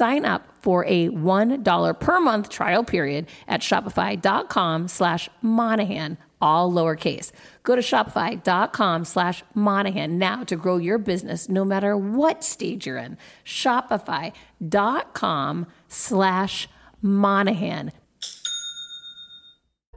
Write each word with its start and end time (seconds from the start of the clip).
Sign 0.00 0.24
up 0.24 0.48
for 0.62 0.86
a 0.86 1.10
$1 1.10 2.00
per 2.00 2.20
month 2.20 2.48
trial 2.48 2.82
period 2.82 3.26
at 3.46 3.60
shopify.com 3.60 4.88
slash 4.88 5.28
Monahan, 5.42 6.16
all 6.40 6.72
lowercase. 6.72 7.32
Go 7.64 7.76
to 7.76 7.82
shopify.com 7.82 9.04
slash 9.04 9.44
Monahan 9.52 10.16
now 10.16 10.42
to 10.44 10.56
grow 10.56 10.78
your 10.78 10.96
business 10.96 11.50
no 11.50 11.66
matter 11.66 11.98
what 11.98 12.42
stage 12.42 12.86
you're 12.86 12.96
in. 12.96 13.18
Shopify.com 13.44 15.66
slash 15.88 16.66
Monahan. 17.02 17.92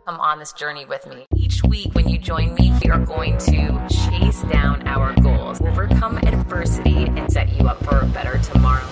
Come 0.05 0.19
on 0.19 0.39
this 0.39 0.51
journey 0.51 0.83
with 0.83 1.07
me. 1.07 1.25
Each 1.33 1.63
week 1.63 1.95
when 1.95 2.09
you 2.09 2.17
join 2.17 2.55
me, 2.55 2.77
we 2.83 2.91
are 2.91 2.99
going 2.99 3.37
to 3.37 3.87
chase 3.89 4.41
down 4.51 4.85
our 4.85 5.13
goals, 5.21 5.61
overcome 5.61 6.17
adversity, 6.17 7.05
and 7.05 7.31
set 7.31 7.53
you 7.53 7.69
up 7.69 7.81
for 7.85 7.99
a 7.99 8.05
better 8.07 8.37
tomorrow. 8.39 8.83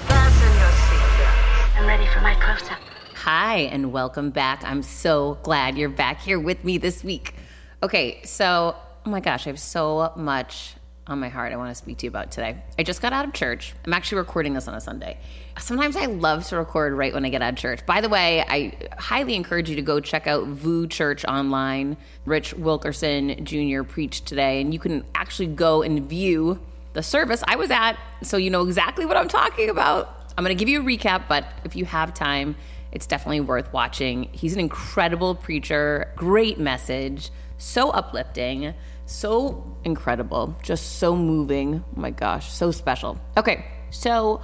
Ready 1.92 2.08
for 2.08 2.22
my 2.22 2.34
close-up. 2.36 2.80
Hi, 3.16 3.58
and 3.58 3.92
welcome 3.92 4.30
back. 4.30 4.64
I'm 4.64 4.82
so 4.82 5.38
glad 5.44 5.78
you're 5.78 5.90
back 5.90 6.22
here 6.22 6.40
with 6.40 6.64
me 6.64 6.78
this 6.78 7.04
week. 7.04 7.36
Okay, 7.84 8.22
so, 8.24 8.78
oh 9.06 9.10
my 9.10 9.20
gosh, 9.20 9.46
I 9.46 9.50
have 9.50 9.60
so 9.60 10.14
much 10.16 10.76
on 11.06 11.20
my 11.20 11.28
heart 11.28 11.52
I 11.52 11.58
want 11.58 11.70
to 11.70 11.76
speak 11.76 11.98
to 11.98 12.06
you 12.06 12.10
about 12.10 12.32
today. 12.32 12.56
I 12.80 12.84
just 12.84 13.02
got 13.02 13.12
out 13.12 13.26
of 13.26 13.34
church. 13.34 13.74
I'm 13.84 13.92
actually 13.92 14.20
recording 14.20 14.54
this 14.54 14.70
on 14.70 14.74
a 14.74 14.80
Sunday. 14.80 15.18
Sometimes 15.60 15.98
I 15.98 16.06
love 16.06 16.48
to 16.48 16.56
record 16.56 16.94
right 16.94 17.14
when 17.14 17.26
I 17.26 17.30
get 17.30 17.42
out 17.42 17.52
of 17.52 17.60
church. 17.60 17.86
By 17.86 18.00
the 18.00 18.08
way, 18.08 18.40
I 18.48 18.72
highly 18.98 19.36
encourage 19.36 19.70
you 19.70 19.76
to 19.76 19.82
go 19.82 20.00
check 20.00 20.28
out 20.28 20.48
VOUS 20.48 20.88
Church 20.88 21.26
online. 21.26 21.98
Rich 22.24 22.54
Wilkerson 22.54 23.44
Jr. 23.44 23.84
preached 23.84 24.28
today, 24.28 24.62
and 24.62 24.74
you 24.74 24.80
can 24.80 25.04
actually 25.14 25.48
go 25.48 25.82
and 25.82 26.08
view 26.08 26.58
the 26.94 27.04
service 27.04 27.44
I 27.46 27.58
was 27.58 27.70
at 27.70 27.98
so 28.24 28.38
you 28.38 28.50
know 28.50 28.62
exactly 28.62 29.06
what 29.06 29.18
I'm 29.18 29.28
talking 29.28 29.70
about. 29.70 30.21
I'm 30.42 30.46
going 30.46 30.58
to 30.58 30.60
give 30.60 30.70
you 30.70 30.82
a 30.82 30.84
recap, 30.84 31.28
but 31.28 31.46
if 31.66 31.76
you 31.76 31.86
have 31.86 32.16
time, 32.16 32.56
it's 32.92 33.06
definitely 33.06 33.42
worth 33.42 33.72
watching. 33.72 34.24
He's 34.32 34.56
an 34.56 34.60
incredible 34.60 35.36
preacher, 35.36 36.12
great 36.16 36.58
message, 36.60 37.30
so 37.60 37.92
uplifting, 37.92 38.74
so 39.06 39.78
incredible, 39.84 40.58
just 40.64 40.98
so 40.98 41.16
moving. 41.16 41.84
Oh 41.96 42.00
my 42.00 42.10
gosh, 42.10 42.52
so 42.52 42.72
special. 42.72 43.22
Okay, 43.38 43.68
so 43.92 44.42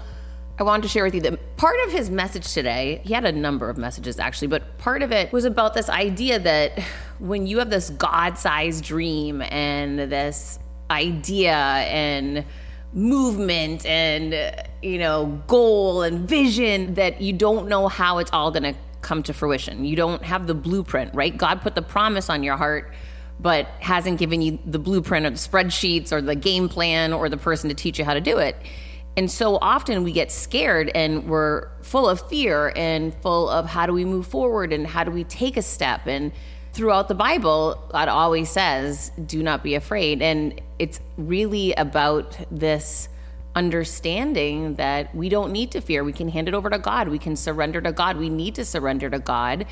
I 0.60 0.64
wanted 0.64 0.84
to 0.84 0.88
share 0.88 1.04
with 1.04 1.16
you 1.16 1.22
that 1.22 1.58
part 1.58 1.78
of 1.88 1.92
his 1.92 2.12
message 2.12 2.54
today, 2.54 3.02
he 3.04 3.16
had 3.16 3.26
a 3.26 3.32
number 3.32 3.68
of 3.68 3.80
messages 3.80 4.20
actually, 4.20 4.50
but 4.50 4.78
part 4.78 5.02
of 5.02 5.12
it 5.12 5.34
was 5.34 5.46
about 5.46 5.74
this 5.74 5.90
idea 5.90 6.38
that 6.38 6.78
when 7.18 7.48
you 7.48 7.58
have 7.58 7.72
this 7.72 7.90
God 7.90 8.38
sized 8.38 8.84
dream 8.84 9.42
and 9.42 9.98
this 9.98 10.60
idea 10.92 11.56
and 11.56 12.46
movement 12.94 13.86
and, 13.86 14.34
you 14.82 14.98
know, 14.98 15.42
goal 15.48 16.02
and 16.04 16.28
vision, 16.28 16.94
that 16.96 17.22
you 17.22 17.34
don't 17.34 17.68
know 17.68 17.88
how 17.88 18.18
it's 18.18 18.32
all 18.32 18.52
going 18.52 18.64
to 18.64 18.76
come 19.02 19.24
to 19.24 19.34
fruition. 19.34 19.86
You 19.86 19.96
don't 19.96 20.24
have 20.24 20.48
the 20.48 20.56
blueprint, 20.56 21.14
right? 21.14 21.36
God 21.36 21.62
put 21.62 21.76
the 21.76 21.82
promise 21.82 22.30
on 22.30 22.44
your 22.44 22.58
heart 22.58 22.94
but 23.40 23.68
hasn't 23.80 24.18
given 24.18 24.42
you 24.42 24.58
the 24.66 24.80
blueprint 24.80 25.26
or 25.26 25.30
the 25.30 25.36
spreadsheets 25.36 26.12
or 26.12 26.22
the 26.22 26.36
game 26.36 26.68
plan 26.68 27.14
or 27.14 27.30
the 27.30 27.38
person 27.38 27.70
to 27.70 27.76
teach 27.76 28.00
you 28.00 28.06
how 28.06 28.14
to 28.14 28.22
do 28.22 28.38
it. 28.38 28.56
And 29.16 29.32
so 29.32 29.58
often 29.58 30.04
we 30.04 30.12
get 30.12 30.32
scared 30.32 30.92
and 30.94 31.28
we're 31.28 31.70
full 31.82 32.08
of 32.08 32.22
fear 32.30 32.72
and 32.76 33.16
full 33.22 33.50
of 33.50 33.66
how 33.66 33.86
do 33.86 33.94
we 33.94 34.06
move 34.06 34.28
forward 34.28 34.72
and 34.72 34.86
how 34.86 35.04
do 35.04 35.12
we 35.12 35.24
take 35.24 35.58
a 35.58 35.62
step. 35.62 36.06
And 36.06 36.32
throughout 36.78 37.08
the 37.08 37.16
Bible, 37.16 37.84
God 37.92 38.08
always 38.08 38.52
says, 38.52 39.12
do 39.26 39.42
not 39.42 39.64
be 39.64 39.74
afraid. 39.74 40.22
And 40.22 40.62
it's 40.78 41.02
really 41.18 41.74
about 41.74 42.38
this 42.52 43.10
understanding 43.56 44.76
that 44.76 45.14
we 45.16 45.28
don't 45.28 45.52
need 45.52 45.72
to 45.72 45.82
fear. 45.82 46.04
We 46.04 46.14
can 46.14 46.30
hand 46.30 46.48
it 46.48 46.54
over 46.54 46.70
to 46.70 46.78
God. 46.78 47.10
We 47.10 47.18
can 47.18 47.36
surrender 47.36 47.82
to 47.82 47.92
God. 47.92 48.18
We 48.18 48.30
need 48.30 48.54
to 48.56 48.64
surrender 48.64 49.10
to 49.10 49.18
God, 49.18 49.66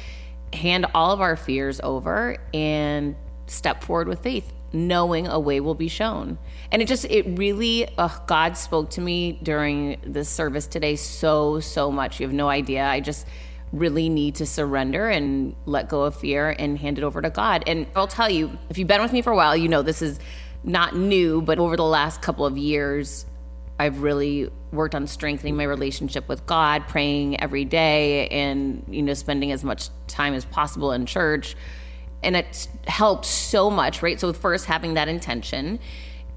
hand 0.52 0.88
all 0.96 1.12
of 1.12 1.22
our 1.22 1.36
fears 1.36 1.80
over, 1.84 2.38
and 2.56 3.16
step 3.46 3.84
forward 3.84 4.08
with 4.08 4.24
faith 4.24 4.52
knowing 4.74 5.28
a 5.28 5.40
way 5.40 5.62
will 5.62 5.76
be 5.76 5.88
shown 5.88 6.38
and 6.70 6.82
it 6.82 6.88
just 6.88 7.06
it 7.06 7.26
really 7.38 7.88
god 8.28 8.58
spoke 8.58 8.90
to 8.90 9.00
me 9.00 9.40
during 9.42 9.98
this 10.04 10.28
service 10.28 10.68
today 10.68 10.98
so 10.98 11.62
so 11.62 11.90
much 11.90 12.20
you 12.20 12.26
have 12.26 12.34
no 12.34 12.50
idea 12.50 12.84
i 12.84 13.00
just 13.00 13.26
really 13.76 14.10
need 14.10 14.36
to 14.36 14.46
surrender 14.46 15.10
and 15.10 15.56
let 15.66 15.90
go 15.90 16.04
of 16.04 16.16
fear 16.16 16.56
and 16.58 16.78
hand 16.78 16.98
it 16.98 17.04
over 17.04 17.22
to 17.22 17.30
god 17.30 17.64
and 17.68 17.86
i'll 17.96 18.08
tell 18.08 18.30
you 18.30 18.58
if 18.70 18.78
you've 18.78 18.88
been 18.88 19.02
with 19.02 19.14
me 19.14 19.22
for 19.22 19.32
a 19.32 19.36
while 19.36 19.56
you 19.56 19.68
know 19.68 19.82
this 19.82 20.02
is 20.02 20.20
not 20.64 20.96
new 20.96 21.42
but 21.42 21.60
over 21.60 21.76
the 21.76 21.84
last 21.84 22.22
couple 22.22 22.46
of 22.46 22.58
years 22.58 23.26
i've 23.80 24.02
really 24.02 24.50
worked 24.72 24.96
on 24.96 25.06
strengthening 25.08 25.56
my 25.56 25.64
relationship 25.64 26.28
with 26.28 26.46
god 26.46 26.88
praying 26.88 27.40
every 27.42 27.66
day 27.66 28.28
and 28.30 28.84
you 28.90 29.02
know 29.02 29.14
spending 29.14 29.52
as 29.52 29.64
much 29.64 29.90
time 30.08 30.34
as 30.34 30.46
possible 30.46 30.92
in 30.92 31.06
church 31.06 31.56
and 32.26 32.36
it's 32.36 32.68
helped 32.88 33.26
so 33.26 33.70
much, 33.70 34.02
right? 34.02 34.20
So 34.20 34.34
first 34.34 34.66
having 34.66 34.96
that 34.96 35.08
intention. 35.08 35.80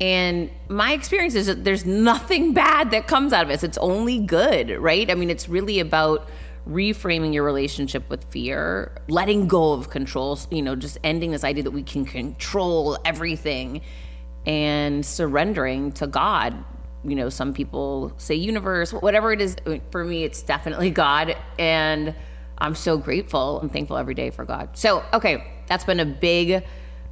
And 0.00 0.50
my 0.68 0.92
experience 0.92 1.34
is 1.34 1.46
that 1.46 1.64
there's 1.64 1.84
nothing 1.84 2.52
bad 2.52 2.92
that 2.92 3.08
comes 3.08 3.32
out 3.32 3.44
of 3.44 3.50
it. 3.50 3.64
It's 3.64 3.78
only 3.78 4.20
good, 4.20 4.70
right? 4.78 5.10
I 5.10 5.14
mean, 5.14 5.30
it's 5.30 5.48
really 5.48 5.80
about 5.80 6.28
reframing 6.68 7.32
your 7.32 7.44
relationship 7.44 8.08
with 8.10 8.24
fear, 8.24 8.92
letting 9.08 9.48
go 9.48 9.72
of 9.72 9.90
control, 9.90 10.38
you 10.50 10.62
know, 10.62 10.76
just 10.76 10.98
ending 11.02 11.30
this 11.30 11.44
idea 11.44 11.62
that 11.62 11.70
we 11.70 11.82
can 11.82 12.04
control 12.04 12.98
everything 13.04 13.80
and 14.46 15.04
surrendering 15.04 15.92
to 15.92 16.06
God. 16.06 16.54
You 17.04 17.14
know, 17.14 17.28
some 17.28 17.54
people 17.54 18.12
say 18.18 18.34
universe, 18.34 18.92
whatever 18.92 19.32
it 19.32 19.40
is. 19.40 19.56
For 19.90 20.04
me, 20.04 20.24
it's 20.24 20.42
definitely 20.42 20.90
God. 20.90 21.36
And 21.58 22.14
I'm 22.58 22.74
so 22.74 22.98
grateful. 22.98 23.60
I'm 23.60 23.68
thankful 23.68 23.96
every 23.96 24.14
day 24.14 24.30
for 24.30 24.44
God. 24.44 24.76
So, 24.76 25.04
okay, 25.12 25.50
that's 25.66 25.84
been 25.84 26.00
a 26.00 26.06
big 26.06 26.64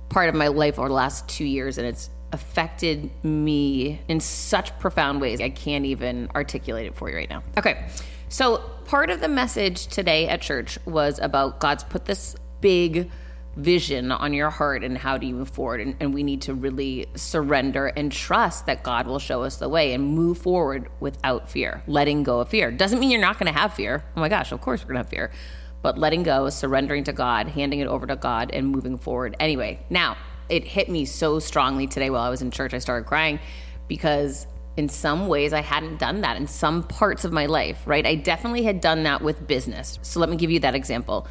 part 0.09 0.29
of 0.29 0.35
my 0.35 0.49
life 0.49 0.79
over 0.79 0.89
the 0.89 0.95
last 0.95 1.29
two 1.29 1.45
years, 1.45 1.79
and 1.79 1.87
it's 1.87 2.11
affected 2.33 3.11
me 3.25 4.01
in 4.09 4.21
such 4.21 4.77
profound 4.79 5.21
ways. 5.21 5.41
I 5.41 5.49
can't 5.49 5.87
even 5.87 6.29
articulate 6.35 6.87
it 6.87 6.95
for 6.97 7.09
you 7.09 7.17
right 7.17 7.31
now. 7.31 7.43
Okay, 7.57 7.89
so 8.29 8.59
part 8.87 9.11
of 9.11 9.21
the 9.21 9.29
message 9.29 9.87
today 9.87 10.29
at 10.29 10.41
church 10.41 10.79
was 10.85 11.19
about 11.19 11.61
God's 11.61 11.85
put 11.85 12.05
this 12.05 12.37
big 12.61 13.11
vision 13.57 14.13
on 14.13 14.35
your 14.35 14.51
heart 14.51 14.85
and 14.85 14.99
how 14.99 15.17
do 15.17 15.27
you 15.27 15.35
move 15.35 15.49
forward. 15.49 15.81
And, 15.81 15.97
and, 15.99 16.13
we 16.13 16.23
need 16.23 16.43
to 16.43 16.55
really 16.55 17.07
surrender 17.15 17.87
and 17.87 18.13
trust 18.13 18.67
that 18.67 18.83
god 18.83 19.07
will 19.07 19.19
show 19.19 19.43
us 19.43 19.57
the 19.57 19.69
way 19.69 19.95
and 19.95 20.05
move 20.05 20.39
forward 20.39 20.91
without 21.01 21.51
fear 21.51 21.83
letting 21.87 22.23
go 22.23 22.41
of 22.41 22.51
fear. 22.51 22.71
Doesn't 22.71 23.01
mean 23.01 23.11
you're 23.11 23.21
not 23.21 23.39
going 23.39 23.53
to 23.53 23.59
have 23.59 23.73
fear. 23.73 24.05
Oh 24.17 24.21
my 24.21 24.29
gosh 24.29 24.53
of 24.53 24.61
course 24.61 24.83
we're 24.83 24.93
going 24.93 24.97
to 24.97 25.05
have 25.05 25.09
fear. 25.09 25.31
But 25.81 25.97
letting 25.97 26.23
go 26.23 26.51
surrendering 26.51 27.05
to 27.05 27.13
god 27.13 27.49
handing 27.49 27.81
it 27.81 27.87
over 27.87 28.07
to 28.07 28.17
god 28.17 28.51
and 28.53 28.69
moving 28.69 28.99
forward. 28.99 29.37
Anyway 29.41 29.81
now 29.89 30.19
it 30.49 30.65
hit 30.65 30.91
me 30.91 31.05
so 31.07 31.39
strongly 31.39 31.87
today 31.87 32.11
while 32.11 32.23
i 32.23 32.31
was 32.31 32.41
in 32.41 32.51
church 32.53 32.73
i 32.73 32.79
started 32.79 33.05
crying 33.07 33.41
because 33.89 34.47
in 34.77 34.89
some 34.89 35.29
ways 35.29 35.53
I 35.53 35.63
hadn't 35.63 35.99
done 35.99 36.21
that 36.21 36.37
in 36.37 36.47
some 36.47 36.83
parts 36.83 37.25
of 37.25 37.33
my 37.33 37.47
life, 37.47 37.83
right? 37.87 38.07
I 38.07 38.15
definitely 38.15 38.63
had 38.63 38.81
done 38.81 39.05
that 39.05 39.23
with 39.23 39.47
business. 39.47 39.99
So 40.03 40.21
let 40.21 40.29
me 40.29 40.37
give 40.37 40.51
you 40.51 40.61
that 40.61 40.75
example. 40.75 41.27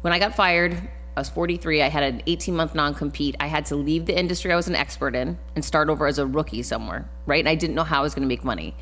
When 0.00 0.12
I 0.12 0.18
got 0.18 0.34
fired 0.34 0.88
I 1.16 1.20
was 1.20 1.30
43. 1.30 1.80
I 1.80 1.88
had 1.88 2.02
an 2.02 2.22
18 2.26 2.54
month 2.54 2.74
non 2.74 2.94
compete. 2.94 3.36
I 3.40 3.46
had 3.46 3.64
to 3.66 3.76
leave 3.76 4.04
the 4.04 4.16
industry 4.16 4.52
I 4.52 4.56
was 4.56 4.68
an 4.68 4.76
expert 4.76 5.16
in 5.16 5.38
and 5.54 5.64
start 5.64 5.88
over 5.88 6.06
as 6.06 6.18
a 6.18 6.26
rookie 6.26 6.62
somewhere, 6.62 7.08
right? 7.24 7.40
And 7.40 7.48
I 7.48 7.54
didn't 7.54 7.74
know 7.74 7.84
how 7.84 8.00
I 8.00 8.02
was 8.02 8.14
going 8.14 8.22
to 8.22 8.28
make 8.28 8.44
money. 8.44 8.76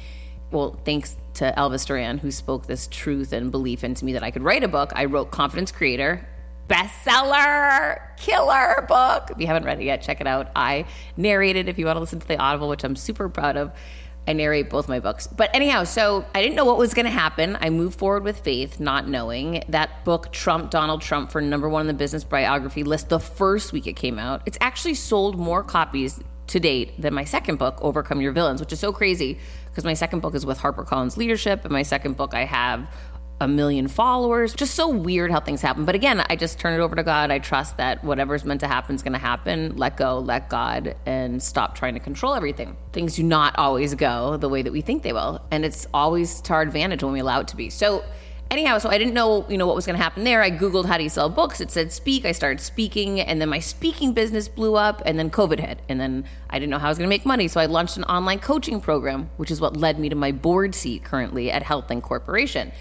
Well, 0.51 0.79
thanks 0.85 1.17
to 1.35 1.55
Elvis 1.57 1.87
Duran, 1.87 2.19
who 2.19 2.33
spoke 2.33 2.67
this 2.67 2.89
truth 2.89 3.33
and 3.33 3.53
belief 3.53 3.85
into 3.85 4.05
me 4.05 4.15
that 4.15 4.25
I 4.25 4.33
could 4.33 4.43
write 4.43 4.65
a 4.65 4.69
book, 4.69 4.93
I 4.97 5.05
wrote 5.05 5.31
Confidence 5.31 5.71
Creator, 5.71 6.27
bestseller, 6.69 8.01
killer 8.17 8.85
book. 8.89 9.31
If 9.31 9.39
you 9.39 9.47
haven't 9.47 9.65
read 9.65 9.81
it 9.81 9.85
yet, 9.85 10.03
check 10.03 10.21
it 10.21 10.27
out. 10.27 10.51
I 10.57 10.87
narrated 11.17 11.69
if 11.69 11.79
you 11.79 11.87
want 11.87 11.97
to 11.97 12.01
listen 12.01 12.19
to 12.19 12.27
the 12.27 12.37
Audible, 12.37 12.69
which 12.69 12.83
I'm 12.83 12.97
super 12.97 13.29
proud 13.29 13.57
of. 13.57 13.71
I 14.27 14.33
narrate 14.33 14.71
both 14.71 14.89
my 14.89 15.01
books. 15.01 15.27
But 15.27 15.51
anyhow, 15.55 15.85
so 15.85 16.25
I 16.35 16.43
didn't 16.43 16.57
know 16.57 16.65
what 16.65 16.79
was 16.79 16.95
going 16.95 17.05
to 17.05 17.11
happen. 17.11 17.59
I 17.61 17.71
moved 17.71 17.99
forward 17.99 18.25
with 18.25 18.41
faith, 18.41 18.81
not 18.81 19.09
knowing. 19.09 19.63
That 19.69 20.05
book 20.05 20.33
trumped 20.33 20.71
Donald 20.71 21.03
Trump 21.03 21.31
for 21.31 21.41
number 21.41 21.69
one 21.69 21.81
on 21.81 21.87
the 21.87 21.95
business 21.95 22.25
biography 22.25 22.85
list 22.85 23.11
the 23.11 23.21
first 23.21 23.73
week 23.73 23.87
it 23.87 23.95
came 23.95 24.19
out. 24.19 24.43
It's 24.47 24.59
actually 24.61 24.95
sold 24.95 25.39
more 25.39 25.63
copies 25.63 26.21
to 26.47 26.61
date 26.61 27.01
than 27.01 27.15
my 27.15 27.25
second 27.25 27.59
book, 27.59 27.79
Overcome 27.81 28.21
Your 28.21 28.33
Villains, 28.33 28.61
which 28.61 28.73
is 28.73 28.81
so 28.81 28.93
crazy 28.93 29.39
because 29.71 29.85
my 29.85 29.95
second 29.95 30.21
book 30.21 30.35
is 30.35 30.47
with 30.47 30.59
HarperCollins 30.59 31.17
Leadership, 31.17 31.65
and 31.65 31.73
my 31.73 31.83
second 31.83 32.17
book 32.17 32.35
I 32.35 32.45
have 32.45 32.87
a 33.45 33.49
million 33.49 33.87
followers. 33.87 34.55
Just 34.55 34.75
so 34.75 34.89
weird 34.89 35.31
how 35.31 35.39
things 35.39 35.61
happen. 35.61 35.85
But 35.85 35.95
again, 35.95 36.25
I 36.29 36.35
just 36.35 36.59
turn 36.59 36.79
it 36.79 36.83
over 36.83 36.97
to 36.97 37.03
God. 37.03 37.31
I 37.31 37.39
trust 37.39 37.77
that 37.77 38.03
whatever's 38.03 38.45
meant 38.45 38.61
to 38.61 38.67
happen 38.67 38.95
is 38.95 39.03
going 39.03 39.13
to 39.13 39.19
happen. 39.19 39.77
Let 39.77 39.97
go, 39.97 40.19
let 40.19 40.49
God, 40.49 40.97
and 41.07 41.43
stop 41.43 41.77
trying 41.77 41.95
to 41.95 42.01
control 42.01 42.35
everything. 42.35 42.77
Things 42.93 43.17
do 43.17 43.23
not 43.23 43.55
always 43.59 43.95
go 43.95 44.39
the 44.39 44.49
way 44.49 44.63
that 44.63 44.73
we 44.73 44.81
think 44.81 45.03
they 45.03 45.13
will. 45.13 45.43
And 45.51 45.65
it's 45.65 45.87
always 45.93 46.41
to 46.43 46.55
our 46.55 46.63
advantage 46.63 47.03
when 47.03 47.13
we 47.13 47.21
allow 47.21 47.41
it 47.41 47.49
to 47.49 47.57
be. 47.57 47.69
So, 47.69 48.03
anyhow, 48.51 48.79
so 48.79 48.89
I 48.89 48.97
didn't 48.97 49.13
know, 49.13 49.45
you 49.49 49.59
know, 49.59 49.67
what 49.67 49.77
was 49.77 49.85
going 49.85 49.99
to 49.99 50.03
happen 50.03 50.25
there. 50.25 50.41
I 50.41 50.51
Googled 50.51 50.87
how 50.87 50.97
do 50.97 51.03
you 51.03 51.11
sell 51.11 51.29
books. 51.29 51.61
It 51.61 51.71
said 51.71 51.93
speak. 51.93 52.25
I 52.25 52.33
started 52.33 52.61
speaking 52.61 53.21
and 53.21 53.43
then 53.43 53.51
my 53.51 53.59
speaking 53.59 54.15
business 54.15 54.49
blew 54.49 54.75
up 54.75 55.03
and 55.05 55.19
then 55.19 55.29
COVID 55.29 55.61
hit. 55.61 55.81
And 55.91 56.01
then 56.01 56.25
I 56.49 56.59
didn't 56.59 56.71
know 56.71 56.79
how 56.79 56.87
I 56.87 56.91
was 56.91 56.97
going 56.97 57.09
to 57.09 57.15
make 57.15 57.27
money. 57.27 57.49
So 57.49 57.61
I 57.61 57.67
launched 57.67 57.99
an 57.99 58.05
online 58.05 58.39
coaching 58.39 58.81
program, 58.81 59.29
which 59.37 59.51
is 59.51 59.61
what 59.61 59.77
led 59.77 59.99
me 59.99 60.09
to 60.09 60.17
my 60.17 60.33
board 60.33 60.75
seat 60.75 61.05
currently 61.05 61.51
at 61.51 61.63
Health 61.63 61.91
and 61.91 62.03
Corporation 62.03 62.73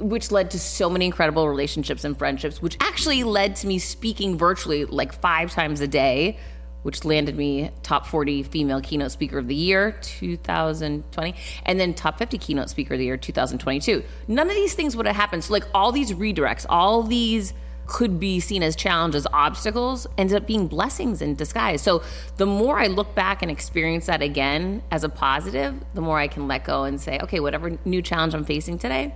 which 0.00 0.30
led 0.30 0.50
to 0.52 0.58
so 0.58 0.90
many 0.90 1.06
incredible 1.06 1.48
relationships 1.48 2.04
and 2.04 2.16
friendships, 2.16 2.60
which 2.60 2.76
actually 2.80 3.24
led 3.24 3.56
to 3.56 3.66
me 3.66 3.78
speaking 3.78 4.36
virtually 4.36 4.84
like 4.84 5.12
five 5.12 5.52
times 5.52 5.80
a 5.80 5.88
day, 5.88 6.38
which 6.82 7.04
landed 7.04 7.36
me 7.36 7.70
top 7.82 8.06
40 8.06 8.42
female 8.44 8.80
keynote 8.80 9.12
speaker 9.12 9.38
of 9.38 9.48
the 9.48 9.54
year 9.54 9.98
2020 10.02 11.34
and 11.66 11.80
then 11.80 11.94
top 11.94 12.18
50 12.18 12.38
keynote 12.38 12.70
speaker 12.70 12.94
of 12.94 12.98
the 12.98 13.04
year 13.04 13.16
2022 13.16 14.02
none 14.28 14.48
of 14.48 14.54
these 14.54 14.74
things 14.74 14.96
would 14.96 15.06
have 15.06 15.16
happened. 15.16 15.44
So 15.44 15.52
like 15.52 15.64
all 15.74 15.92
these 15.92 16.12
redirects 16.12 16.66
all 16.68 17.02
these 17.02 17.52
could 17.86 18.20
be 18.20 18.38
seen 18.38 18.62
as 18.62 18.76
challenges 18.76 19.26
obstacles 19.32 20.06
ended 20.16 20.36
up 20.36 20.46
being 20.46 20.68
blessings 20.68 21.20
in 21.20 21.34
disguise. 21.34 21.82
So 21.82 22.02
the 22.36 22.46
more 22.46 22.78
i 22.78 22.86
look 22.86 23.14
back 23.14 23.42
and 23.42 23.50
experience 23.50 24.06
that 24.06 24.22
again 24.22 24.82
as 24.90 25.04
a 25.04 25.08
positive 25.08 25.74
the 25.94 26.00
more 26.00 26.18
i 26.18 26.28
can 26.28 26.48
let 26.48 26.64
go 26.64 26.84
and 26.84 27.00
say 27.00 27.18
okay 27.22 27.40
whatever 27.40 27.78
new 27.84 28.00
challenge 28.00 28.34
i'm 28.34 28.44
facing 28.44 28.78
today 28.78 29.12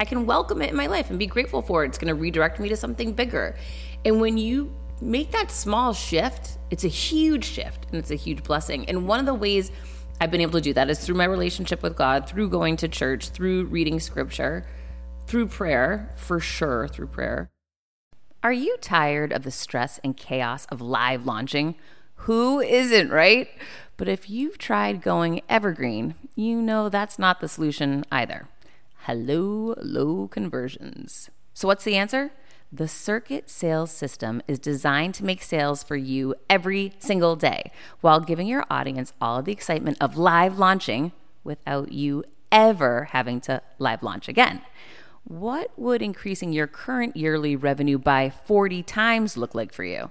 I 0.00 0.04
can 0.04 0.26
welcome 0.26 0.62
it 0.62 0.70
in 0.70 0.76
my 0.76 0.86
life 0.86 1.10
and 1.10 1.18
be 1.18 1.26
grateful 1.26 1.62
for 1.62 1.84
it. 1.84 1.88
It's 1.88 1.98
going 1.98 2.14
to 2.14 2.20
redirect 2.20 2.60
me 2.60 2.68
to 2.68 2.76
something 2.76 3.12
bigger. 3.12 3.56
And 4.04 4.20
when 4.20 4.38
you 4.38 4.72
make 5.00 5.32
that 5.32 5.50
small 5.50 5.92
shift, 5.92 6.58
it's 6.70 6.84
a 6.84 6.88
huge 6.88 7.44
shift 7.44 7.86
and 7.86 7.96
it's 7.96 8.10
a 8.10 8.16
huge 8.16 8.42
blessing. 8.42 8.88
And 8.88 9.08
one 9.08 9.20
of 9.20 9.26
the 9.26 9.34
ways 9.34 9.72
I've 10.20 10.30
been 10.30 10.40
able 10.40 10.52
to 10.52 10.60
do 10.60 10.72
that 10.74 10.90
is 10.90 10.98
through 10.98 11.16
my 11.16 11.24
relationship 11.24 11.82
with 11.82 11.96
God, 11.96 12.28
through 12.28 12.48
going 12.48 12.76
to 12.78 12.88
church, 12.88 13.30
through 13.30 13.64
reading 13.66 14.00
scripture, 14.00 14.66
through 15.26 15.48
prayer, 15.48 16.12
for 16.16 16.40
sure, 16.40 16.88
through 16.88 17.08
prayer. 17.08 17.50
Are 18.42 18.52
you 18.52 18.76
tired 18.80 19.32
of 19.32 19.42
the 19.42 19.50
stress 19.50 19.98
and 20.04 20.16
chaos 20.16 20.64
of 20.66 20.80
live 20.80 21.26
launching? 21.26 21.74
Who 22.22 22.60
isn't, 22.60 23.10
right? 23.10 23.48
But 23.96 24.08
if 24.08 24.30
you've 24.30 24.58
tried 24.58 25.02
going 25.02 25.42
evergreen, 25.48 26.14
you 26.36 26.62
know 26.62 26.88
that's 26.88 27.18
not 27.18 27.40
the 27.40 27.48
solution 27.48 28.04
either. 28.12 28.48
Hello, 29.08 29.74
low 29.80 30.28
conversions. 30.28 31.30
So, 31.54 31.66
what's 31.66 31.84
the 31.84 31.96
answer? 31.96 32.30
The 32.70 32.86
Circuit 32.86 33.48
Sales 33.48 33.90
System 33.90 34.42
is 34.46 34.58
designed 34.58 35.14
to 35.14 35.24
make 35.24 35.40
sales 35.40 35.82
for 35.82 35.96
you 35.96 36.34
every 36.50 36.92
single 36.98 37.34
day 37.34 37.72
while 38.02 38.20
giving 38.20 38.46
your 38.46 38.66
audience 38.68 39.14
all 39.18 39.42
the 39.42 39.50
excitement 39.50 39.96
of 39.98 40.18
live 40.18 40.58
launching 40.58 41.12
without 41.42 41.90
you 41.90 42.22
ever 42.52 43.04
having 43.12 43.40
to 43.40 43.62
live 43.78 44.02
launch 44.02 44.28
again. 44.28 44.60
What 45.24 45.70
would 45.78 46.02
increasing 46.02 46.52
your 46.52 46.66
current 46.66 47.16
yearly 47.16 47.56
revenue 47.56 47.96
by 47.96 48.28
40 48.28 48.82
times 48.82 49.38
look 49.38 49.54
like 49.54 49.72
for 49.72 49.84
you? 49.84 50.10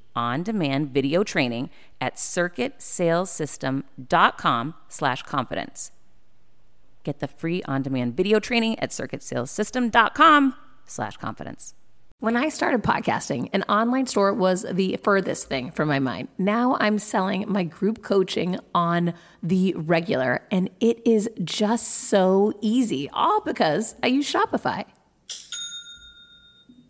on 0.15 0.43
demand 0.43 0.93
video 0.93 1.23
training 1.23 1.71
at 1.99 2.15
circuitsalessystem.com 2.15 4.75
slash 4.87 5.23
confidence. 5.23 5.91
Get 7.03 7.19
the 7.19 7.27
free 7.27 7.63
on 7.63 7.81
demand 7.81 8.15
video 8.15 8.39
training 8.39 8.79
at 8.79 8.91
circuitsalessystem.com 8.91 10.55
slash 10.85 11.17
confidence. 11.17 11.73
When 12.19 12.37
I 12.37 12.49
started 12.49 12.83
podcasting, 12.83 13.49
an 13.51 13.63
online 13.63 14.05
store 14.05 14.31
was 14.31 14.63
the 14.71 14.99
furthest 15.03 15.47
thing 15.47 15.71
from 15.71 15.87
my 15.87 15.97
mind. 15.97 16.27
Now 16.37 16.77
I'm 16.79 16.99
selling 16.99 17.51
my 17.51 17.63
group 17.63 18.03
coaching 18.03 18.59
on 18.75 19.15
the 19.41 19.73
regular, 19.75 20.43
and 20.51 20.69
it 20.79 21.01
is 21.03 21.27
just 21.43 21.87
so 21.87 22.53
easy, 22.61 23.09
all 23.11 23.41
because 23.41 23.95
I 24.03 24.07
use 24.07 24.31
Shopify. 24.31 24.85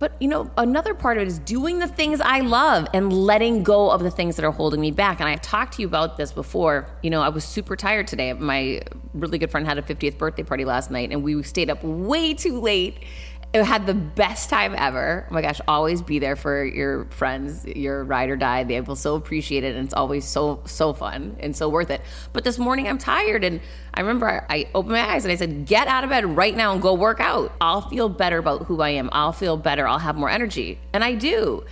But 0.00 0.16
you 0.18 0.28
know, 0.28 0.50
another 0.56 0.94
part 0.94 1.18
of 1.18 1.22
it 1.22 1.28
is 1.28 1.38
doing 1.38 1.78
the 1.78 1.86
things 1.86 2.22
I 2.22 2.40
love 2.40 2.88
and 2.94 3.12
letting 3.12 3.62
go 3.62 3.90
of 3.90 4.02
the 4.02 4.10
things 4.10 4.34
that 4.36 4.46
are 4.46 4.50
holding 4.50 4.80
me 4.80 4.90
back. 4.90 5.20
And 5.20 5.28
I've 5.28 5.42
talked 5.42 5.74
to 5.74 5.82
you 5.82 5.88
about 5.88 6.16
this 6.16 6.32
before. 6.32 6.88
You 7.02 7.10
know, 7.10 7.20
I 7.20 7.28
was 7.28 7.44
super 7.44 7.76
tired 7.76 8.06
today. 8.06 8.32
My 8.32 8.80
really 9.12 9.36
good 9.36 9.50
friend 9.50 9.66
had 9.66 9.76
a 9.76 9.82
50th 9.82 10.16
birthday 10.16 10.42
party 10.42 10.64
last 10.64 10.90
night, 10.90 11.12
and 11.12 11.22
we 11.22 11.42
stayed 11.42 11.68
up 11.68 11.84
way 11.84 12.32
too 12.32 12.58
late. 12.58 13.04
It 13.52 13.64
had 13.64 13.84
the 13.84 13.94
best 13.94 14.48
time 14.48 14.76
ever. 14.78 15.26
Oh 15.28 15.34
my 15.34 15.42
gosh, 15.42 15.60
always 15.66 16.02
be 16.02 16.20
there 16.20 16.36
for 16.36 16.64
your 16.64 17.06
friends, 17.06 17.66
your 17.66 18.04
ride 18.04 18.30
or 18.30 18.36
die. 18.36 18.62
They 18.62 18.80
will 18.80 18.94
so 18.94 19.16
appreciate 19.16 19.64
it 19.64 19.74
and 19.74 19.84
it's 19.84 19.94
always 19.94 20.24
so 20.24 20.62
so 20.66 20.92
fun 20.92 21.36
and 21.40 21.56
so 21.56 21.68
worth 21.68 21.90
it. 21.90 22.00
But 22.32 22.44
this 22.44 22.58
morning 22.58 22.86
I'm 22.86 22.98
tired 22.98 23.42
and 23.42 23.60
I 23.92 24.02
remember 24.02 24.46
I 24.48 24.68
opened 24.72 24.92
my 24.92 25.14
eyes 25.14 25.24
and 25.24 25.32
I 25.32 25.34
said, 25.34 25.66
"Get 25.66 25.88
out 25.88 26.04
of 26.04 26.10
bed 26.10 26.36
right 26.36 26.56
now 26.56 26.72
and 26.72 26.80
go 26.80 26.94
work 26.94 27.18
out. 27.18 27.52
I'll 27.60 27.88
feel 27.88 28.08
better 28.08 28.38
about 28.38 28.66
who 28.66 28.82
I 28.82 28.90
am. 28.90 29.10
I'll 29.10 29.32
feel 29.32 29.56
better. 29.56 29.88
I'll 29.88 29.98
have 29.98 30.16
more 30.16 30.30
energy." 30.30 30.78
And 30.92 31.02
I 31.02 31.14
do. 31.14 31.64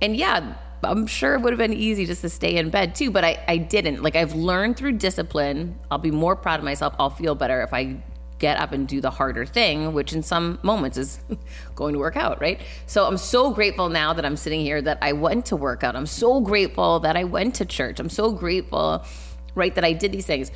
And 0.00 0.16
yeah, 0.16 0.54
I'm 0.84 1.08
sure 1.08 1.34
it 1.34 1.40
would 1.40 1.52
have 1.52 1.58
been 1.58 1.72
easy 1.72 2.06
just 2.06 2.20
to 2.22 2.28
stay 2.28 2.56
in 2.56 2.70
bed 2.70 2.94
too, 2.94 3.10
but 3.10 3.24
I, 3.24 3.42
I 3.48 3.56
didn't. 3.56 4.04
Like 4.04 4.14
I've 4.14 4.34
learned 4.34 4.76
through 4.76 4.92
discipline. 4.92 5.80
I'll 5.90 5.98
be 5.98 6.12
more 6.12 6.36
proud 6.36 6.60
of 6.60 6.64
myself. 6.64 6.94
I'll 7.00 7.10
feel 7.10 7.34
better 7.34 7.60
if 7.62 7.72
I 7.72 7.96
get 8.38 8.58
up 8.58 8.72
and 8.72 8.88
do 8.88 9.00
the 9.00 9.10
harder 9.10 9.46
thing, 9.46 9.92
which 9.92 10.12
in 10.12 10.22
some 10.22 10.58
moments 10.62 10.98
is 10.98 11.20
going 11.74 11.92
to 11.94 11.98
work 11.98 12.16
out, 12.16 12.40
right? 12.40 12.60
So 12.86 13.06
I'm 13.06 13.16
so 13.16 13.50
grateful 13.50 13.88
now 13.88 14.12
that 14.12 14.24
I'm 14.24 14.36
sitting 14.36 14.60
here 14.60 14.82
that 14.82 14.98
I 15.00 15.12
went 15.12 15.46
to 15.46 15.56
work 15.56 15.84
out. 15.84 15.96
I'm 15.96 16.06
so 16.06 16.40
grateful 16.40 17.00
that 17.00 17.16
I 17.16 17.24
went 17.24 17.54
to 17.56 17.64
church. 17.64 18.00
I'm 18.00 18.10
so 18.10 18.32
grateful, 18.32 19.04
right, 19.54 19.74
that 19.74 19.84
I 19.84 19.92
did 19.92 20.12
these 20.12 20.26
things 20.26 20.50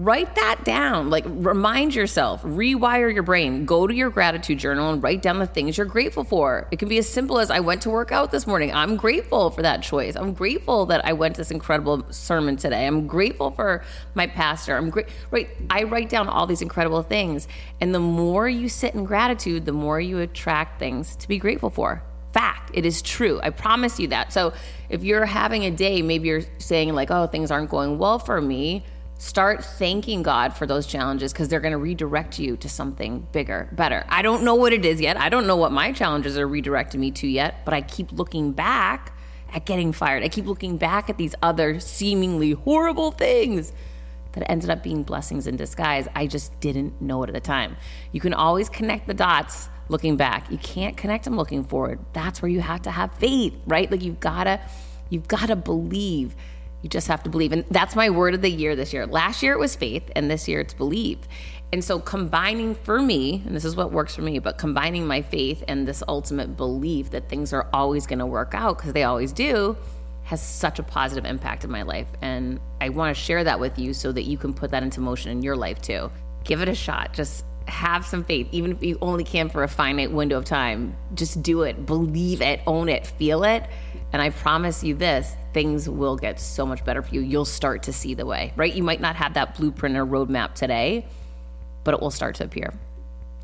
write 0.00 0.34
that 0.34 0.64
down. 0.64 1.10
Like, 1.10 1.24
remind 1.26 1.94
yourself, 1.94 2.42
rewire 2.42 3.12
your 3.12 3.22
brain, 3.22 3.66
go 3.66 3.86
to 3.86 3.94
your 3.94 4.08
gratitude 4.08 4.58
journal 4.58 4.90
and 4.90 5.02
write 5.02 5.20
down 5.20 5.38
the 5.38 5.46
things 5.46 5.76
you're 5.76 5.86
grateful 5.86 6.24
for. 6.24 6.66
It 6.70 6.78
can 6.78 6.88
be 6.88 6.96
as 6.96 7.06
simple 7.06 7.38
as 7.38 7.50
I 7.50 7.60
went 7.60 7.82
to 7.82 7.90
work 7.90 8.10
out 8.10 8.30
this 8.30 8.46
morning. 8.46 8.72
I'm 8.72 8.96
grateful 8.96 9.50
for 9.50 9.60
that 9.60 9.82
choice. 9.82 10.16
I'm 10.16 10.32
grateful 10.32 10.86
that 10.86 11.04
I 11.04 11.12
went 11.12 11.34
to 11.34 11.42
this 11.42 11.50
incredible 11.50 12.10
sermon 12.10 12.56
today. 12.56 12.86
I'm 12.86 13.06
grateful 13.06 13.50
for 13.50 13.84
my 14.14 14.26
pastor. 14.26 14.74
I'm 14.74 14.88
great. 14.88 15.06
Right. 15.30 15.50
I 15.68 15.82
write 15.82 16.08
down 16.08 16.28
all 16.28 16.46
these 16.46 16.62
incredible 16.62 17.02
things. 17.02 17.46
And 17.78 17.94
the 17.94 18.00
more 18.00 18.48
you 18.48 18.70
sit 18.70 18.94
in 18.94 19.04
gratitude, 19.04 19.66
the 19.66 19.72
more 19.72 20.00
you 20.00 20.20
attract 20.20 20.78
things 20.78 21.14
to 21.16 21.28
be 21.28 21.38
grateful 21.38 21.68
for 21.68 22.02
fact. 22.32 22.70
It 22.72 22.86
is 22.86 23.02
true. 23.02 23.40
I 23.42 23.50
promise 23.50 23.98
you 23.98 24.06
that. 24.08 24.32
So 24.32 24.54
if 24.88 25.02
you're 25.02 25.26
having 25.26 25.64
a 25.64 25.70
day, 25.70 26.00
maybe 26.00 26.28
you're 26.28 26.42
saying, 26.58 26.94
like, 26.94 27.10
oh, 27.10 27.26
things 27.26 27.50
aren't 27.50 27.68
going 27.68 27.98
well 27.98 28.20
for 28.20 28.40
me 28.40 28.84
start 29.20 29.62
thanking 29.62 30.22
God 30.22 30.56
for 30.56 30.66
those 30.66 30.86
challenges 30.86 31.30
because 31.30 31.48
they're 31.48 31.60
going 31.60 31.72
to 31.72 31.78
redirect 31.78 32.38
you 32.38 32.56
to 32.56 32.70
something 32.70 33.28
bigger, 33.32 33.68
better. 33.72 34.02
I 34.08 34.22
don't 34.22 34.44
know 34.44 34.54
what 34.54 34.72
it 34.72 34.86
is 34.86 34.98
yet. 34.98 35.18
I 35.18 35.28
don't 35.28 35.46
know 35.46 35.56
what 35.56 35.72
my 35.72 35.92
challenges 35.92 36.38
are 36.38 36.48
redirecting 36.48 37.00
me 37.00 37.10
to 37.12 37.26
yet, 37.26 37.66
but 37.66 37.74
I 37.74 37.82
keep 37.82 38.12
looking 38.12 38.52
back 38.52 39.14
at 39.52 39.66
getting 39.66 39.92
fired. 39.92 40.22
I 40.22 40.30
keep 40.30 40.46
looking 40.46 40.78
back 40.78 41.10
at 41.10 41.18
these 41.18 41.34
other 41.42 41.80
seemingly 41.80 42.52
horrible 42.52 43.10
things 43.10 43.74
that 44.32 44.50
ended 44.50 44.70
up 44.70 44.82
being 44.82 45.02
blessings 45.02 45.46
in 45.46 45.54
disguise. 45.54 46.08
I 46.14 46.26
just 46.26 46.58
didn't 46.60 47.02
know 47.02 47.22
it 47.22 47.28
at 47.28 47.34
the 47.34 47.40
time. 47.40 47.76
You 48.12 48.22
can 48.22 48.32
always 48.32 48.70
connect 48.70 49.06
the 49.06 49.12
dots 49.12 49.68
looking 49.90 50.16
back. 50.16 50.50
You 50.50 50.56
can't 50.56 50.96
connect 50.96 51.24
them 51.24 51.36
looking 51.36 51.62
forward. 51.64 51.98
That's 52.14 52.40
where 52.40 52.50
you 52.50 52.62
have 52.62 52.80
to 52.82 52.90
have 52.90 53.12
faith, 53.16 53.54
right? 53.66 53.90
Like 53.90 54.02
you've 54.02 54.20
got 54.20 54.44
to 54.44 54.60
you've 55.10 55.28
got 55.28 55.48
to 55.48 55.56
believe 55.56 56.34
you 56.82 56.88
just 56.88 57.08
have 57.08 57.22
to 57.24 57.30
believe. 57.30 57.52
And 57.52 57.64
that's 57.70 57.94
my 57.94 58.10
word 58.10 58.34
of 58.34 58.42
the 58.42 58.50
year 58.50 58.76
this 58.76 58.92
year. 58.92 59.06
Last 59.06 59.42
year 59.42 59.52
it 59.52 59.58
was 59.58 59.76
faith, 59.76 60.10
and 60.16 60.30
this 60.30 60.48
year 60.48 60.60
it's 60.60 60.74
believe. 60.74 61.18
And 61.72 61.84
so 61.84 62.00
combining 62.00 62.74
for 62.74 63.00
me, 63.00 63.42
and 63.46 63.54
this 63.54 63.64
is 63.64 63.76
what 63.76 63.92
works 63.92 64.16
for 64.16 64.22
me, 64.22 64.38
but 64.38 64.58
combining 64.58 65.06
my 65.06 65.22
faith 65.22 65.62
and 65.68 65.86
this 65.86 66.02
ultimate 66.08 66.56
belief 66.56 67.10
that 67.10 67.28
things 67.28 67.52
are 67.52 67.68
always 67.72 68.06
going 68.06 68.18
to 68.18 68.26
work 68.26 68.54
out 68.54 68.78
because 68.78 68.92
they 68.92 69.04
always 69.04 69.32
do 69.32 69.76
has 70.24 70.40
such 70.40 70.78
a 70.78 70.82
positive 70.82 71.24
impact 71.24 71.64
in 71.64 71.70
my 71.70 71.82
life. 71.82 72.06
And 72.22 72.60
I 72.80 72.88
want 72.90 73.16
to 73.16 73.20
share 73.20 73.42
that 73.44 73.58
with 73.58 73.78
you 73.78 73.92
so 73.92 74.12
that 74.12 74.22
you 74.22 74.38
can 74.38 74.54
put 74.54 74.70
that 74.70 74.82
into 74.82 75.00
motion 75.00 75.32
in 75.32 75.42
your 75.42 75.56
life 75.56 75.82
too. 75.82 76.10
Give 76.44 76.62
it 76.62 76.68
a 76.68 76.74
shot. 76.74 77.12
Just 77.12 77.44
have 77.66 78.06
some 78.06 78.24
faith, 78.24 78.48
even 78.52 78.72
if 78.72 78.82
you 78.82 78.96
only 79.00 79.24
can 79.24 79.48
for 79.48 79.62
a 79.62 79.68
finite 79.68 80.12
window 80.12 80.38
of 80.38 80.44
time. 80.44 80.96
Just 81.14 81.42
do 81.42 81.62
it, 81.62 81.84
believe 81.84 82.42
it, 82.42 82.60
own 82.66 82.88
it, 82.88 83.06
feel 83.06 83.42
it. 83.44 83.64
And 84.12 84.20
I 84.20 84.30
promise 84.30 84.82
you 84.82 84.94
this 84.94 85.36
things 85.52 85.88
will 85.88 86.16
get 86.16 86.38
so 86.40 86.64
much 86.64 86.84
better 86.84 87.02
for 87.02 87.14
you. 87.14 87.20
You'll 87.20 87.44
start 87.44 87.84
to 87.84 87.92
see 87.92 88.14
the 88.14 88.26
way, 88.26 88.52
right? 88.56 88.72
You 88.72 88.82
might 88.82 89.00
not 89.00 89.16
have 89.16 89.34
that 89.34 89.56
blueprint 89.56 89.96
or 89.96 90.06
roadmap 90.06 90.54
today, 90.54 91.06
but 91.84 91.94
it 91.94 92.00
will 92.00 92.10
start 92.10 92.36
to 92.36 92.44
appear 92.44 92.72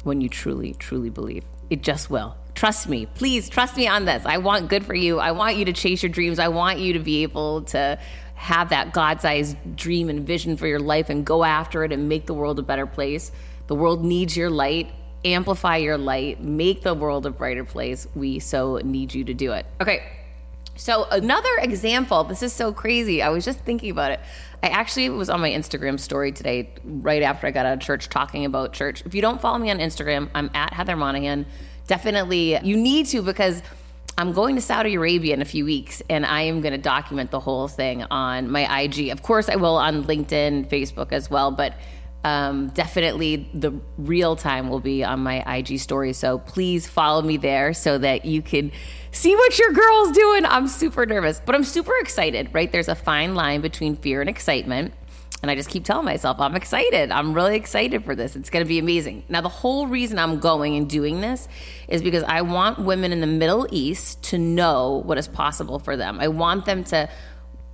when 0.05 0.21
you 0.21 0.29
truly, 0.29 0.75
truly 0.75 1.11
believe. 1.11 1.45
It 1.69 1.83
just 1.83 2.11
will. 2.11 2.37
Trust 2.55 2.89
me. 2.89 3.07
Please 3.07 3.49
trust 3.49 3.77
me 3.77 3.87
on 3.87 4.05
this. 4.05 4.25
I 4.25 4.39
want 4.39 4.69
good 4.69 4.87
for 4.87 4.95
you. 4.95 5.19
I 5.19 5.33
want 5.33 5.57
you 5.57 5.65
to 5.67 5.73
chase 5.73 6.03
your 6.03 6.11
dreams. 6.11 6.39
I 6.39 6.49
want 6.49 6.79
you 6.79 6.95
to 6.95 6.99
be 6.99 7.23
able 7.23 7.63
to 7.63 7.99
have 8.35 8.71
that 8.71 8.93
God 8.93 9.21
sized 9.21 9.57
dream 9.77 10.09
and 10.09 10.27
vision 10.27 10.57
for 10.57 10.67
your 10.67 10.79
life 10.79 11.11
and 11.11 11.25
go 11.25 11.43
after 11.43 11.85
it 11.85 11.93
and 11.93 12.09
make 12.09 12.27
the 12.27 12.35
world 12.35 12.59
a 12.59 12.63
better 12.63 12.87
place. 12.87 13.33
The 13.67 13.75
world 13.75 14.05
needs 14.05 14.37
your 14.37 14.51
light. 14.51 14.91
Amplify 15.25 15.79
your 15.79 15.99
light. 15.99 16.41
Make 16.41 16.83
the 16.83 16.95
world 16.95 17.27
a 17.27 17.31
brighter 17.31 17.65
place. 17.65 18.07
We 18.15 18.39
so 18.39 18.81
need 18.85 19.13
you 19.13 19.25
to 19.25 19.35
do 19.35 19.53
it. 19.53 19.67
Okay, 19.81 20.05
so 20.77 21.05
another 21.11 21.57
example, 21.59 22.25
this 22.25 22.43
is 22.43 22.53
so 22.53 22.73
crazy. 22.73 23.23
I 23.23 23.31
was 23.31 23.45
just 23.45 23.61
thinking 23.61 23.91
about 23.91 24.13
it. 24.13 24.21
I 24.63 24.69
actually 24.69 25.09
was 25.11 25.29
on 25.29 25.41
my 25.41 25.51
Instagram 25.51 25.99
story 25.99 26.33
today, 26.33 26.71
right 26.85 27.23
after 27.23 27.47
I 27.47 27.51
got 27.51 27.67
out 27.67 27.75
of 27.75 27.81
church, 27.81 28.09
talking 28.09 28.45
about 28.45 28.73
church. 28.73 29.03
If 29.05 29.15
you 29.15 29.23
don't 29.23 29.41
follow 29.41 29.59
me 29.59 29.71
on 29.71 29.79
Instagram, 29.79 30.29
I'm 30.35 30.51
at 30.55 30.73
Heather 30.73 30.97
Monahan. 30.97 31.47
Definitely, 31.87 32.59
you 32.63 32.77
need 32.77 33.07
to 33.07 33.23
because 33.23 33.63
I'm 34.19 34.33
going 34.33 34.57
to 34.57 34.63
Saudi 34.63 34.95
Arabia 34.95 35.35
in 35.35 35.43
a 35.43 35.47
few 35.47 35.65
weeks, 35.65 36.03
and 36.09 36.25
I 36.25 36.43
am 36.43 36.63
going 36.63 36.73
to 36.73 36.79
document 36.79 37.31
the 37.31 37.41
whole 37.41 37.69
thing 37.69 38.03
on 38.05 38.51
my 38.51 38.83
IG. 38.83 39.11
Of 39.11 39.23
course, 39.23 39.49
I 39.49 39.57
will 39.57 39.77
on 39.77 40.05
LinkedIn, 40.05 40.69
Facebook 40.69 41.13
as 41.13 41.31
well, 41.31 41.51
but 41.51 41.75
um, 42.25 42.71
definitely 42.71 43.49
the 43.55 43.73
real 43.99 44.35
time 44.35 44.69
will 44.69 44.81
be 44.81 45.05
on 45.05 45.21
my 45.21 45.59
IG 45.59 45.79
story. 45.79 46.13
So 46.13 46.39
please 46.39 46.89
follow 46.89 47.23
me 47.23 47.37
there 47.37 47.73
so 47.73 47.99
that 47.99 48.25
you 48.25 48.43
can 48.43 48.73
see 49.17 49.35
what 49.35 49.59
your 49.59 49.73
girl's 49.73 50.13
doing. 50.13 50.45
I'm 50.45 50.69
super 50.69 51.07
nervous, 51.07 51.41
but 51.45 51.55
I'm 51.55 51.65
super 51.65 51.93
excited, 52.01 52.51
right? 52.53 52.71
There's 52.71 52.89
a 52.89 52.95
fine 52.95 53.35
line 53.35 53.63
between 53.63 53.97
fear 53.97 54.21
and 54.21 54.29
excitement. 54.29 54.93
And 55.43 55.51
I 55.51 55.55
just 55.55 55.69
keep 55.69 55.85
telling 55.85 56.05
myself, 56.05 56.41
I'm 56.41 56.55
excited. 56.55 57.11
I'm 57.11 57.33
really 57.35 57.57
excited 57.57 58.05
for 58.05 58.15
this. 58.15 58.37
It's 58.37 58.51
going 58.51 58.65
to 58.65 58.69
be 58.69 58.79
amazing. 58.79 59.25
Now, 59.29 59.43
the 59.43 59.49
whole 59.49 59.87
reason 59.87 60.19
I'm 60.19 60.39
going 60.39 60.77
and 60.77 60.89
doing 60.89 61.21
this 61.21 61.47
is 61.89 62.03
because 62.03 62.25
I 62.25 62.43
want 62.43 62.79
women 62.79 63.13
in 63.13 63.21
the 63.21 63.27
Middle 63.27 63.67
East 63.71 64.23
to 64.25 64.39
know 64.39 65.03
what 65.05 65.19
is 65.19 65.29
possible 65.29 65.79
for 65.79 65.97
them. 65.97 66.19
I 66.21 66.29
want 66.29 66.65
them 66.65 66.85
to, 66.85 67.09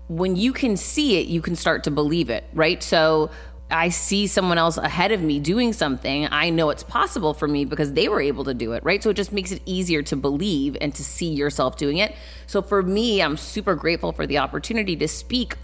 when 0.08 0.34
you 0.36 0.52
can 0.52 0.76
see 0.76 1.20
it, 1.20 1.28
you 1.28 1.40
can 1.40 1.54
start 1.56 1.84
to 1.84 1.90
believe 1.90 2.30
it, 2.30 2.44
right? 2.52 2.82
So, 2.82 3.30
I 3.72 3.88
see 3.88 4.26
someone 4.26 4.58
else 4.58 4.76
ahead 4.76 5.12
of 5.12 5.22
me 5.22 5.40
doing 5.40 5.72
something, 5.72 6.28
I 6.30 6.50
know 6.50 6.70
it's 6.70 6.82
possible 6.82 7.34
for 7.34 7.48
me 7.48 7.64
because 7.64 7.92
they 7.94 8.08
were 8.08 8.20
able 8.20 8.44
to 8.44 8.54
do 8.54 8.72
it, 8.72 8.84
right? 8.84 9.02
So 9.02 9.10
it 9.10 9.14
just 9.14 9.32
makes 9.32 9.50
it 9.50 9.62
easier 9.66 10.02
to 10.02 10.16
believe 10.16 10.76
and 10.80 10.94
to 10.94 11.02
see 11.02 11.32
yourself 11.32 11.76
doing 11.76 11.96
it. 11.96 12.14
So 12.46 12.62
for 12.62 12.82
me, 12.82 13.22
I'm 13.22 13.36
super 13.36 13.74
grateful 13.74 14.12
for 14.12 14.26
the 14.26 14.38
opportunity 14.38 14.96
to 14.96 15.08
speak 15.08 15.56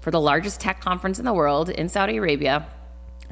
for 0.00 0.10
the 0.10 0.20
largest 0.20 0.60
tech 0.60 0.80
conference 0.80 1.18
in 1.18 1.24
the 1.24 1.32
world 1.32 1.70
in 1.70 1.88
Saudi 1.88 2.18
Arabia 2.18 2.66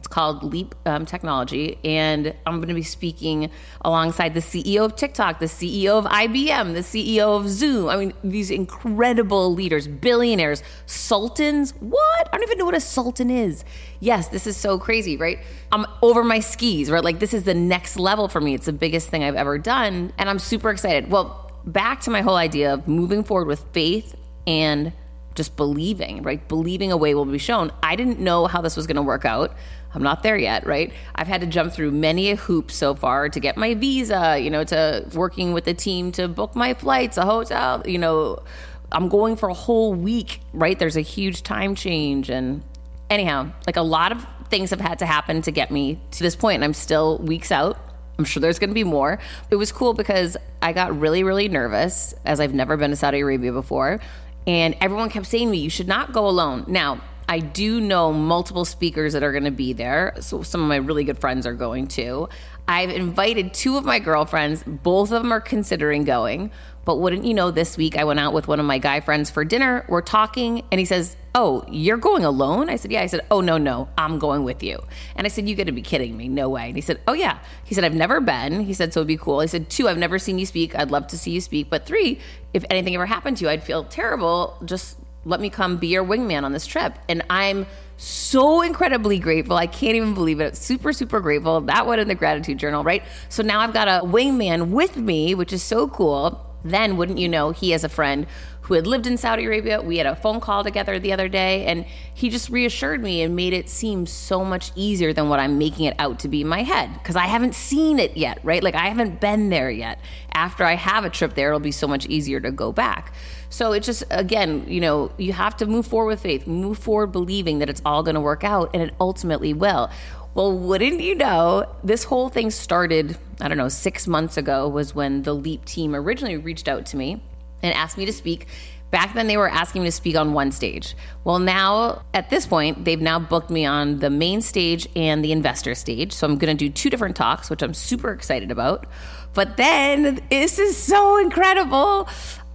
it's 0.02 0.08
called 0.08 0.42
Leap 0.42 0.74
um, 0.84 1.06
Technology, 1.06 1.78
and 1.84 2.34
I'm 2.44 2.56
going 2.56 2.66
to 2.66 2.74
be 2.74 2.82
speaking 2.82 3.52
alongside 3.82 4.34
the 4.34 4.40
CEO 4.40 4.84
of 4.84 4.96
TikTok, 4.96 5.38
the 5.38 5.46
CEO 5.46 5.96
of 5.96 6.06
IBM, 6.06 6.74
the 6.74 6.80
CEO 6.80 7.36
of 7.38 7.48
Zoom. 7.48 7.88
I 7.88 7.96
mean, 7.96 8.12
these 8.24 8.50
incredible 8.50 9.54
leaders, 9.54 9.86
billionaires, 9.86 10.64
sultans. 10.86 11.74
What? 11.78 12.28
I 12.32 12.36
don't 12.36 12.42
even 12.42 12.58
know 12.58 12.64
what 12.64 12.74
a 12.74 12.80
sultan 12.80 13.30
is. 13.30 13.64
Yes, 14.00 14.26
this 14.26 14.48
is 14.48 14.56
so 14.56 14.76
crazy, 14.76 15.16
right? 15.16 15.38
I'm 15.70 15.86
over 16.02 16.24
my 16.24 16.40
skis, 16.40 16.90
right? 16.90 17.04
Like, 17.04 17.20
this 17.20 17.32
is 17.32 17.44
the 17.44 17.54
next 17.54 17.96
level 17.96 18.26
for 18.26 18.40
me. 18.40 18.54
It's 18.54 18.66
the 18.66 18.72
biggest 18.72 19.08
thing 19.08 19.22
I've 19.22 19.36
ever 19.36 19.56
done, 19.56 20.12
and 20.18 20.28
I'm 20.28 20.40
super 20.40 20.70
excited. 20.70 21.12
Well, 21.12 21.52
back 21.64 22.00
to 22.00 22.10
my 22.10 22.22
whole 22.22 22.34
idea 22.34 22.74
of 22.74 22.88
moving 22.88 23.22
forward 23.22 23.46
with 23.46 23.64
faith 23.72 24.16
and 24.48 24.92
just 25.34 25.56
believing, 25.56 26.22
right? 26.22 26.46
Believing 26.48 26.92
a 26.92 26.96
way 26.96 27.14
will 27.14 27.24
be 27.24 27.38
shown. 27.38 27.72
I 27.82 27.96
didn't 27.96 28.18
know 28.18 28.46
how 28.46 28.60
this 28.60 28.76
was 28.76 28.86
going 28.86 28.96
to 28.96 29.02
work 29.02 29.24
out. 29.24 29.54
I'm 29.94 30.02
not 30.02 30.22
there 30.22 30.36
yet, 30.36 30.66
right? 30.66 30.92
I've 31.14 31.28
had 31.28 31.40
to 31.42 31.46
jump 31.46 31.72
through 31.72 31.90
many 31.90 32.30
a 32.30 32.36
hoop 32.36 32.70
so 32.70 32.94
far 32.94 33.28
to 33.28 33.40
get 33.40 33.56
my 33.56 33.74
visa, 33.74 34.38
you 34.38 34.50
know, 34.50 34.64
to 34.64 35.06
working 35.14 35.52
with 35.52 35.64
the 35.64 35.74
team 35.74 36.12
to 36.12 36.28
book 36.28 36.54
my 36.56 36.74
flights, 36.74 37.16
a 37.16 37.24
hotel, 37.24 37.82
you 37.86 37.98
know, 37.98 38.42
I'm 38.90 39.08
going 39.08 39.36
for 39.36 39.48
a 39.48 39.54
whole 39.54 39.94
week, 39.94 40.40
right? 40.52 40.78
There's 40.78 40.96
a 40.96 41.02
huge 41.02 41.42
time 41.42 41.74
change 41.74 42.30
and 42.30 42.62
anyhow, 43.10 43.52
like 43.66 43.76
a 43.76 43.82
lot 43.82 44.12
of 44.12 44.26
things 44.48 44.70
have 44.70 44.80
had 44.80 44.98
to 44.98 45.06
happen 45.06 45.42
to 45.42 45.50
get 45.50 45.70
me 45.70 45.98
to 46.12 46.22
this 46.22 46.36
point 46.36 46.56
and 46.56 46.64
I'm 46.64 46.74
still 46.74 47.18
weeks 47.18 47.50
out. 47.50 47.78
I'm 48.18 48.24
sure 48.24 48.40
there's 48.40 48.58
going 48.58 48.70
to 48.70 48.74
be 48.74 48.84
more. 48.84 49.18
It 49.50 49.56
was 49.56 49.72
cool 49.72 49.94
because 49.94 50.36
I 50.60 50.72
got 50.72 50.98
really, 50.98 51.24
really 51.24 51.48
nervous 51.48 52.14
as 52.24 52.40
I've 52.40 52.54
never 52.54 52.76
been 52.76 52.90
to 52.90 52.96
Saudi 52.96 53.20
Arabia 53.20 53.52
before. 53.52 54.00
And 54.46 54.76
everyone 54.80 55.08
kept 55.08 55.26
saying 55.26 55.46
to 55.46 55.50
me, 55.52 55.58
you 55.58 55.70
should 55.70 55.88
not 55.88 56.12
go 56.12 56.28
alone. 56.28 56.64
Now, 56.68 57.00
I 57.28 57.38
do 57.38 57.80
know 57.80 58.12
multiple 58.12 58.64
speakers 58.64 59.12
that 59.12 59.22
are 59.22 59.32
going 59.32 59.44
to 59.44 59.50
be 59.50 59.72
there. 59.72 60.14
So 60.20 60.42
some 60.42 60.62
of 60.62 60.68
my 60.68 60.76
really 60.76 61.04
good 61.04 61.18
friends 61.18 61.46
are 61.46 61.54
going 61.54 61.86
too. 61.86 62.28
I've 62.68 62.90
invited 62.90 63.54
two 63.54 63.76
of 63.76 63.84
my 63.84 63.98
girlfriends. 63.98 64.62
Both 64.64 65.12
of 65.12 65.22
them 65.22 65.32
are 65.32 65.40
considering 65.40 66.04
going. 66.04 66.50
But 66.84 66.96
wouldn't 66.96 67.24
you 67.24 67.34
know, 67.34 67.50
this 67.50 67.76
week 67.76 67.96
I 67.96 68.04
went 68.04 68.18
out 68.18 68.32
with 68.32 68.48
one 68.48 68.58
of 68.58 68.66
my 68.66 68.78
guy 68.78 69.00
friends 69.00 69.30
for 69.30 69.44
dinner. 69.44 69.84
We're 69.88 70.02
talking, 70.02 70.64
and 70.72 70.78
he 70.78 70.84
says, 70.84 71.16
Oh, 71.34 71.64
you're 71.70 71.96
going 71.96 72.24
alone? 72.24 72.68
I 72.68 72.76
said, 72.76 72.90
Yeah. 72.90 73.02
I 73.02 73.06
said, 73.06 73.20
Oh, 73.30 73.40
no, 73.40 73.56
no, 73.56 73.88
I'm 73.96 74.18
going 74.18 74.44
with 74.44 74.62
you. 74.62 74.82
And 75.16 75.26
I 75.26 75.28
said, 75.28 75.48
You 75.48 75.54
got 75.54 75.66
to 75.66 75.72
be 75.72 75.82
kidding 75.82 76.16
me. 76.16 76.28
No 76.28 76.48
way. 76.48 76.66
And 76.66 76.76
he 76.76 76.82
said, 76.82 77.00
Oh, 77.06 77.12
yeah. 77.12 77.38
He 77.64 77.74
said, 77.74 77.84
I've 77.84 77.94
never 77.94 78.20
been. 78.20 78.64
He 78.64 78.74
said, 78.74 78.92
So 78.92 79.00
it'd 79.00 79.08
be 79.08 79.16
cool. 79.16 79.40
I 79.40 79.46
said, 79.46 79.70
Two, 79.70 79.88
I've 79.88 79.98
never 79.98 80.18
seen 80.18 80.38
you 80.38 80.46
speak. 80.46 80.74
I'd 80.76 80.90
love 80.90 81.06
to 81.08 81.18
see 81.18 81.30
you 81.30 81.40
speak. 81.40 81.70
But 81.70 81.86
three, 81.86 82.18
if 82.52 82.64
anything 82.68 82.94
ever 82.94 83.06
happened 83.06 83.36
to 83.38 83.44
you, 83.44 83.50
I'd 83.50 83.62
feel 83.62 83.84
terrible. 83.84 84.58
Just 84.64 84.98
let 85.24 85.40
me 85.40 85.50
come 85.50 85.76
be 85.76 85.88
your 85.88 86.04
wingman 86.04 86.44
on 86.44 86.52
this 86.52 86.66
trip. 86.66 86.98
And 87.08 87.22
I'm 87.30 87.66
so 87.96 88.62
incredibly 88.62 89.18
grateful. 89.18 89.56
I 89.56 89.66
can't 89.66 89.94
even 89.94 90.14
believe 90.14 90.40
it. 90.40 90.56
Super, 90.56 90.92
super 90.92 91.20
grateful. 91.20 91.60
That 91.62 91.86
went 91.86 92.00
in 92.00 92.08
the 92.08 92.14
gratitude 92.14 92.58
journal, 92.58 92.82
right? 92.82 93.04
So 93.28 93.42
now 93.42 93.60
I've 93.60 93.72
got 93.72 93.88
a 93.88 94.04
wingman 94.04 94.70
with 94.70 94.96
me, 94.96 95.34
which 95.34 95.52
is 95.52 95.62
so 95.62 95.88
cool. 95.88 96.44
Then, 96.64 96.96
wouldn't 96.96 97.18
you 97.18 97.28
know, 97.28 97.50
he 97.50 97.70
has 97.70 97.84
a 97.84 97.88
friend 97.88 98.26
who 98.62 98.74
had 98.74 98.86
lived 98.86 99.06
in 99.06 99.16
Saudi 99.16 99.44
Arabia. 99.44 99.82
We 99.82 99.98
had 99.98 100.06
a 100.06 100.14
phone 100.14 100.40
call 100.40 100.62
together 100.62 100.98
the 100.98 101.12
other 101.12 101.28
day, 101.28 101.66
and 101.66 101.84
he 102.14 102.30
just 102.30 102.48
reassured 102.48 103.02
me 103.02 103.22
and 103.22 103.34
made 103.34 103.52
it 103.52 103.68
seem 103.68 104.06
so 104.06 104.44
much 104.44 104.70
easier 104.76 105.12
than 105.12 105.28
what 105.28 105.40
I'm 105.40 105.58
making 105.58 105.86
it 105.86 105.96
out 105.98 106.20
to 106.20 106.28
be 106.28 106.42
in 106.42 106.48
my 106.48 106.62
head 106.62 106.92
because 106.94 107.16
I 107.16 107.26
haven't 107.26 107.54
seen 107.54 107.98
it 107.98 108.16
yet, 108.16 108.38
right? 108.44 108.62
Like, 108.62 108.76
I 108.76 108.88
haven't 108.88 109.20
been 109.20 109.50
there 109.50 109.70
yet. 109.70 109.98
After 110.32 110.64
I 110.64 110.74
have 110.74 111.04
a 111.04 111.10
trip 111.10 111.34
there, 111.34 111.48
it'll 111.48 111.60
be 111.60 111.72
so 111.72 111.88
much 111.88 112.06
easier 112.06 112.38
to 112.40 112.52
go 112.52 112.72
back. 112.72 113.12
So 113.50 113.72
it 113.72 113.82
just, 113.82 114.04
again, 114.10 114.64
you 114.68 114.80
know, 114.80 115.10
you 115.18 115.32
have 115.32 115.56
to 115.56 115.66
move 115.66 115.86
forward 115.86 116.10
with 116.10 116.22
faith, 116.22 116.46
move 116.46 116.78
forward 116.78 117.08
believing 117.08 117.58
that 117.58 117.68
it's 117.68 117.82
all 117.84 118.04
going 118.04 118.14
to 118.14 118.20
work 118.20 118.44
out, 118.44 118.70
and 118.72 118.82
it 118.82 118.94
ultimately 119.00 119.52
will. 119.52 119.90
Well, 120.34 120.56
wouldn't 120.56 121.00
you 121.00 121.16
know, 121.16 121.66
this 121.82 122.04
whole 122.04 122.28
thing 122.28 122.50
started, 122.50 123.18
I 123.40 123.48
don't 123.48 123.58
know, 123.58 123.68
six 123.68 124.06
months 124.06 124.36
ago 124.36 124.68
was 124.68 124.94
when 124.94 125.22
the 125.22 125.34
LEAP 125.34 125.64
team 125.64 125.94
originally 125.94 126.38
reached 126.38 126.68
out 126.68 126.86
to 126.86 126.96
me 126.96 127.20
and 127.62 127.74
asked 127.74 127.98
me 127.98 128.04
to 128.04 128.12
speak. 128.12 128.46
Back 128.90 129.14
then, 129.14 129.26
they 129.26 129.38
were 129.38 129.48
asking 129.48 129.82
me 129.82 129.88
to 129.88 129.92
speak 129.92 130.16
on 130.16 130.34
one 130.34 130.52
stage. 130.52 130.94
Well, 131.24 131.38
now 131.38 132.02
at 132.12 132.28
this 132.28 132.46
point, 132.46 132.84
they've 132.84 133.00
now 133.00 133.18
booked 133.18 133.48
me 133.48 133.64
on 133.64 134.00
the 134.00 134.10
main 134.10 134.42
stage 134.42 134.86
and 134.94 135.24
the 135.24 135.32
investor 135.32 135.74
stage. 135.74 136.12
So 136.12 136.26
I'm 136.26 136.36
going 136.36 136.54
to 136.54 136.64
do 136.64 136.70
two 136.70 136.90
different 136.90 137.16
talks, 137.16 137.48
which 137.48 137.62
I'm 137.62 137.72
super 137.72 138.12
excited 138.12 138.50
about. 138.50 138.86
But 139.32 139.56
then, 139.56 140.20
this 140.30 140.58
is 140.58 140.76
so 140.76 141.16
incredible. 141.16 142.06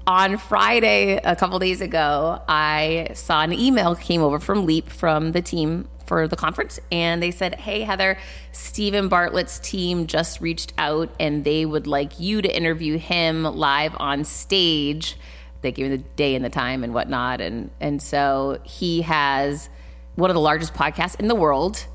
On 0.06 0.38
Friday, 0.38 1.20
a 1.24 1.36
couple 1.36 1.58
days 1.60 1.82
ago, 1.82 2.42
I 2.48 3.10
saw 3.14 3.42
an 3.42 3.52
email 3.52 3.96
came 3.96 4.22
over 4.22 4.40
from 4.40 4.66
Leap 4.66 4.90
from 4.90 5.32
the 5.32 5.42
team 5.42 5.90
for 6.08 6.28
the 6.28 6.36
conference 6.36 6.80
and 6.92 7.22
they 7.22 7.32
said, 7.32 7.56
Hey, 7.56 7.82
Heather, 7.82 8.18
Steven 8.52 9.10
Bartlett's 9.10 9.60
team 9.60 10.08
just 10.08 10.42
reached 10.42 10.74
out 10.78 11.10
and 11.20 11.44
they 11.44 11.66
would 11.66 11.86
like 11.86 12.20
you 12.20 12.42
to 12.42 12.56
interview 12.56 12.98
him 12.98 13.44
live 13.44 13.96
on 13.98 14.24
stage. 14.24 15.18
They 15.62 15.72
gave 15.72 15.92
me 15.92 15.98
the 15.98 16.04
day 16.16 16.36
and 16.36 16.44
the 16.44 16.50
time 16.50 16.84
and 16.84 16.94
whatnot. 16.94 17.42
And, 17.42 17.70
and 17.80 18.02
so 18.02 18.60
he 18.64 19.02
has 19.02 19.70
one 20.16 20.30
of 20.30 20.34
the 20.34 20.42
largest 20.42 20.74
podcasts 20.74 21.20
in 21.20 21.28
the 21.28 21.36
world. 21.36 21.86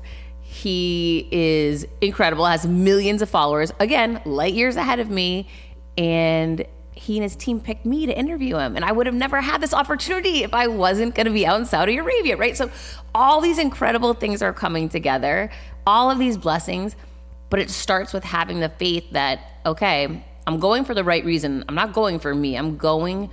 He 0.41 1.27
is 1.31 1.87
incredible, 1.99 2.45
has 2.45 2.65
millions 2.67 3.21
of 3.21 3.29
followers, 3.29 3.73
again, 3.79 4.21
light 4.23 4.53
years 4.53 4.75
ahead 4.75 4.99
of 4.99 5.09
me. 5.09 5.47
And 5.97 6.65
he 6.95 7.17
and 7.17 7.23
his 7.23 7.35
team 7.35 7.59
picked 7.59 7.85
me 7.85 8.05
to 8.05 8.17
interview 8.17 8.57
him. 8.57 8.75
And 8.75 8.85
I 8.85 8.91
would 8.91 9.05
have 9.05 9.15
never 9.15 9.41
had 9.41 9.61
this 9.61 9.73
opportunity 9.73 10.43
if 10.43 10.53
I 10.53 10.67
wasn't 10.67 11.15
going 11.15 11.25
to 11.25 11.33
be 11.33 11.45
out 11.45 11.59
in 11.59 11.65
Saudi 11.65 11.97
Arabia, 11.97 12.37
right? 12.37 12.55
So 12.55 12.69
all 13.13 13.41
these 13.41 13.57
incredible 13.57 14.13
things 14.13 14.41
are 14.41 14.53
coming 14.53 14.89
together, 14.89 15.49
all 15.85 16.11
of 16.11 16.19
these 16.19 16.37
blessings. 16.37 16.95
But 17.49 17.59
it 17.59 17.69
starts 17.69 18.13
with 18.13 18.23
having 18.23 18.59
the 18.59 18.69
faith 18.69 19.11
that, 19.11 19.39
okay, 19.65 20.23
I'm 20.47 20.59
going 20.59 20.85
for 20.85 20.93
the 20.93 21.03
right 21.03 21.23
reason. 21.23 21.63
I'm 21.67 21.75
not 21.75 21.93
going 21.93 22.19
for 22.19 22.33
me. 22.33 22.57
I'm 22.57 22.77
going 22.77 23.29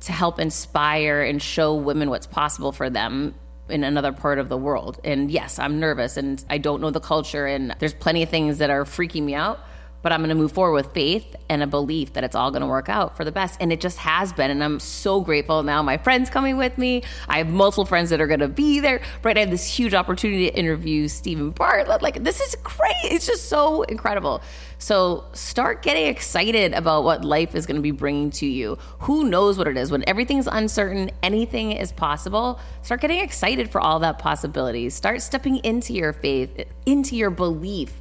to 0.00 0.12
help 0.12 0.38
inspire 0.38 1.22
and 1.22 1.42
show 1.42 1.74
women 1.74 2.10
what's 2.10 2.26
possible 2.26 2.72
for 2.72 2.90
them 2.90 3.34
in 3.68 3.84
another 3.84 4.12
part 4.12 4.38
of 4.38 4.48
the 4.48 4.56
world. 4.56 5.00
And 5.04 5.30
yes, 5.30 5.58
I'm 5.58 5.80
nervous 5.80 6.16
and 6.16 6.42
I 6.48 6.58
don't 6.58 6.80
know 6.80 6.90
the 6.90 7.00
culture 7.00 7.46
and 7.46 7.74
there's 7.78 7.94
plenty 7.94 8.22
of 8.22 8.28
things 8.28 8.58
that 8.58 8.70
are 8.70 8.84
freaking 8.84 9.24
me 9.24 9.34
out 9.34 9.60
but 10.02 10.12
I'm 10.12 10.20
going 10.20 10.28
to 10.28 10.34
move 10.34 10.52
forward 10.52 10.74
with 10.74 10.94
faith 10.94 11.34
and 11.48 11.62
a 11.62 11.66
belief 11.66 12.12
that 12.12 12.24
it's 12.24 12.36
all 12.36 12.50
going 12.50 12.60
to 12.60 12.66
work 12.66 12.88
out 12.88 13.16
for 13.16 13.24
the 13.24 13.32
best. 13.32 13.60
And 13.60 13.72
it 13.72 13.80
just 13.80 13.98
has 13.98 14.32
been. 14.32 14.50
And 14.50 14.62
I'm 14.62 14.80
so 14.80 15.20
grateful. 15.20 15.62
Now 15.62 15.82
my 15.82 15.96
friend's 15.96 16.30
coming 16.30 16.56
with 16.56 16.78
me. 16.78 17.02
I 17.28 17.38
have 17.38 17.48
multiple 17.48 17.84
friends 17.84 18.10
that 18.10 18.20
are 18.20 18.26
going 18.26 18.40
to 18.40 18.48
be 18.48 18.80
there. 18.80 19.00
Right. 19.22 19.36
I 19.36 19.40
have 19.40 19.50
this 19.50 19.66
huge 19.66 19.94
opportunity 19.94 20.50
to 20.50 20.56
interview 20.56 21.08
Steven 21.08 21.50
Bartlett. 21.50 22.02
Like, 22.02 22.22
this 22.22 22.40
is 22.40 22.54
great. 22.62 22.94
It's 23.04 23.26
just 23.26 23.48
so 23.48 23.82
incredible. 23.82 24.42
So 24.78 25.24
start 25.32 25.82
getting 25.82 26.06
excited 26.06 26.72
about 26.72 27.02
what 27.02 27.24
life 27.24 27.56
is 27.56 27.66
going 27.66 27.76
to 27.76 27.82
be 27.82 27.90
bringing 27.90 28.30
to 28.32 28.46
you. 28.46 28.78
Who 29.00 29.24
knows 29.24 29.58
what 29.58 29.66
it 29.66 29.76
is? 29.76 29.90
When 29.90 30.04
everything's 30.08 30.46
uncertain, 30.46 31.10
anything 31.22 31.72
is 31.72 31.90
possible. 31.90 32.60
Start 32.82 33.00
getting 33.00 33.18
excited 33.18 33.70
for 33.70 33.80
all 33.80 33.98
that 34.00 34.20
possibilities. 34.20 34.94
Start 34.94 35.20
stepping 35.22 35.56
into 35.64 35.92
your 35.92 36.12
faith, 36.12 36.64
into 36.86 37.16
your 37.16 37.30
belief 37.30 38.00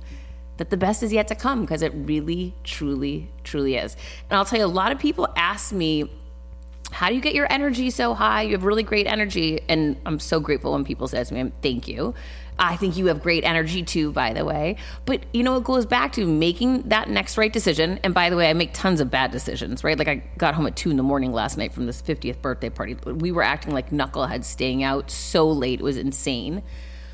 that 0.58 0.70
the 0.70 0.78
best 0.78 1.04
is 1.04 1.14
yet 1.14 1.28
to 1.30 1.36
come 1.36 1.62
because 1.62 1.82
it 1.82 1.94
really, 1.96 2.54
truly, 2.64 3.30
truly 3.44 3.76
is. 3.76 3.96
And 4.30 4.38
I'll 4.38 4.46
tell 4.46 4.60
you, 4.60 4.66
a 4.66 4.68
lot 4.68 4.92
of 4.92 5.00
people 5.00 5.28
ask 5.36 5.72
me, 5.72 6.10
how 6.92 7.10
do 7.10 7.16
you 7.16 7.22
get 7.22 7.36
your 7.36 7.52
energy 7.52 7.90
so 7.90 8.14
high? 8.14 8.44
You 8.44 8.54
have 8.54 8.64
really 8.64 8.84
great 8.84 9.08
energy. 9.08 9.62
And 9.68 9.98
I'm 10.06 10.20
so 10.20 10.40
grateful 10.40 10.72
when 10.72 10.86
people 10.86 11.08
say 11.08 11.24
to 11.24 11.34
me, 11.34 11.52
thank 11.62 11.88
you. 11.88 12.14
I 12.60 12.76
think 12.76 12.98
you 12.98 13.08
have 13.08 13.22
great 13.22 13.44
energy 13.44 13.84
too, 13.84 14.12
by 14.12 14.34
the 14.34 14.44
way. 14.44 14.78
But 15.06 15.26
you 15.34 15.44
know, 15.44 15.58
it 15.58 15.64
goes 15.64 15.86
back 15.86 16.14
to 16.14 16.26
making 16.26 16.90
that 16.90 17.10
next 17.10 17.38
right 17.38 17.52
decision. 17.54 18.00
And 18.04 18.14
by 18.14 18.30
the 18.30 18.36
way, 18.36 18.50
I 18.50 18.54
make 18.54 18.74
tons 18.74 19.00
of 19.00 19.12
bad 19.12 19.32
decisions, 19.32 19.84
right? 19.84 19.98
Like 19.98 20.08
I 20.08 20.24
got 20.38 20.56
home 20.56 20.66
at 20.66 20.76
two 20.76 20.90
in 20.90 20.98
the 20.98 21.04
morning 21.04 21.32
last 21.32 21.58
night 21.58 21.74
from 21.74 21.86
this 21.86 22.02
50th 22.02 22.42
birthday 22.42 22.70
party. 22.70 22.96
We 22.96 23.32
were 23.32 23.44
acting 23.44 23.74
like 23.74 23.92
knuckleheads 23.92 24.46
staying 24.46 24.84
out 24.84 25.12
so 25.12 25.50
late. 25.50 25.80
It 25.80 25.84
was 25.84 25.98
insane. 25.98 26.64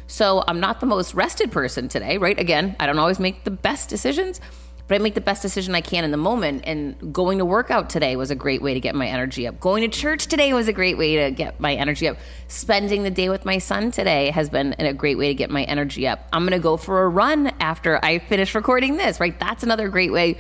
So 0.08 0.44
I'm 0.48 0.60
not 0.60 0.80
the 0.80 0.86
most 0.86 1.14
rested 1.14 1.52
person 1.52 1.88
today, 1.88 2.18
right? 2.18 2.40
Again, 2.40 2.76
I 2.80 2.86
don't 2.86 3.00
always 3.00 3.20
make 3.20 3.44
the 3.44 3.52
best 3.52 3.90
decisions, 3.90 4.42
but 4.88 4.96
I 4.96 4.98
make 4.98 5.16
the 5.16 5.22
best 5.22 5.42
decision 5.42 5.76
I 5.76 5.82
can 5.82 6.04
in 6.04 6.12
the 6.12 6.18
moment. 6.18 6.64
And 6.66 7.14
going 7.14 7.38
to 7.38 7.46
workout 7.46 7.90
today 7.90 8.16
was 8.16 8.30
a 8.32 8.36
great 8.36 8.62
way 8.62 8.74
to 8.74 8.80
get 8.80 8.96
my 8.96 9.08
energy 9.08 9.48
up. 9.48 9.60
Going 9.60 9.90
to 9.90 9.98
church 9.98 10.28
today 10.28 10.54
was 10.54 10.68
a 10.68 10.74
great 10.74 10.98
way 10.98 11.24
to 11.24 11.32
get 11.32 11.60
my 11.60 11.74
energy 11.74 12.08
up. 12.08 12.18
Spending 12.48 13.04
the 13.04 13.10
day 13.10 13.30
with 13.30 13.46
my 13.46 13.58
son 13.58 13.92
today 13.92 14.30
has 14.32 14.50
been 14.50 14.76
a 14.80 14.94
great 14.94 15.18
way 15.18 15.30
to 15.30 15.34
get 15.34 15.50
my 15.50 15.64
energy 15.64 16.08
up. 16.08 16.28
I'm 16.34 16.42
going 16.42 16.52
to 16.52 16.60
go 16.60 16.78
for 16.78 17.04
a 17.04 17.10
run 17.10 17.48
after 17.60 18.04
I 18.04 18.20
finish 18.20 18.54
recording 18.56 18.98
this, 18.98 19.20
right? 19.20 19.40
That's 19.40 19.64
another 19.64 19.88
great 19.90 20.12
way 20.12 20.38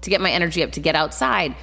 to 0.00 0.10
get 0.10 0.20
my 0.20 0.30
energy 0.30 0.62
up, 0.62 0.72
to 0.72 0.80
get 0.80 0.96
outside. 0.96 1.54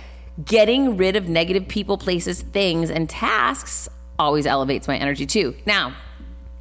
Getting 0.44 0.96
rid 0.96 1.18
of 1.18 1.28
negative 1.28 1.68
people, 1.68 1.98
places, 1.98 2.42
things, 2.42 2.90
and 2.90 3.10
tasks 3.10 3.90
always 4.18 4.46
elevates 4.46 4.88
my 4.88 4.98
energy 4.98 5.26
too. 5.26 5.54
Now, 5.66 5.96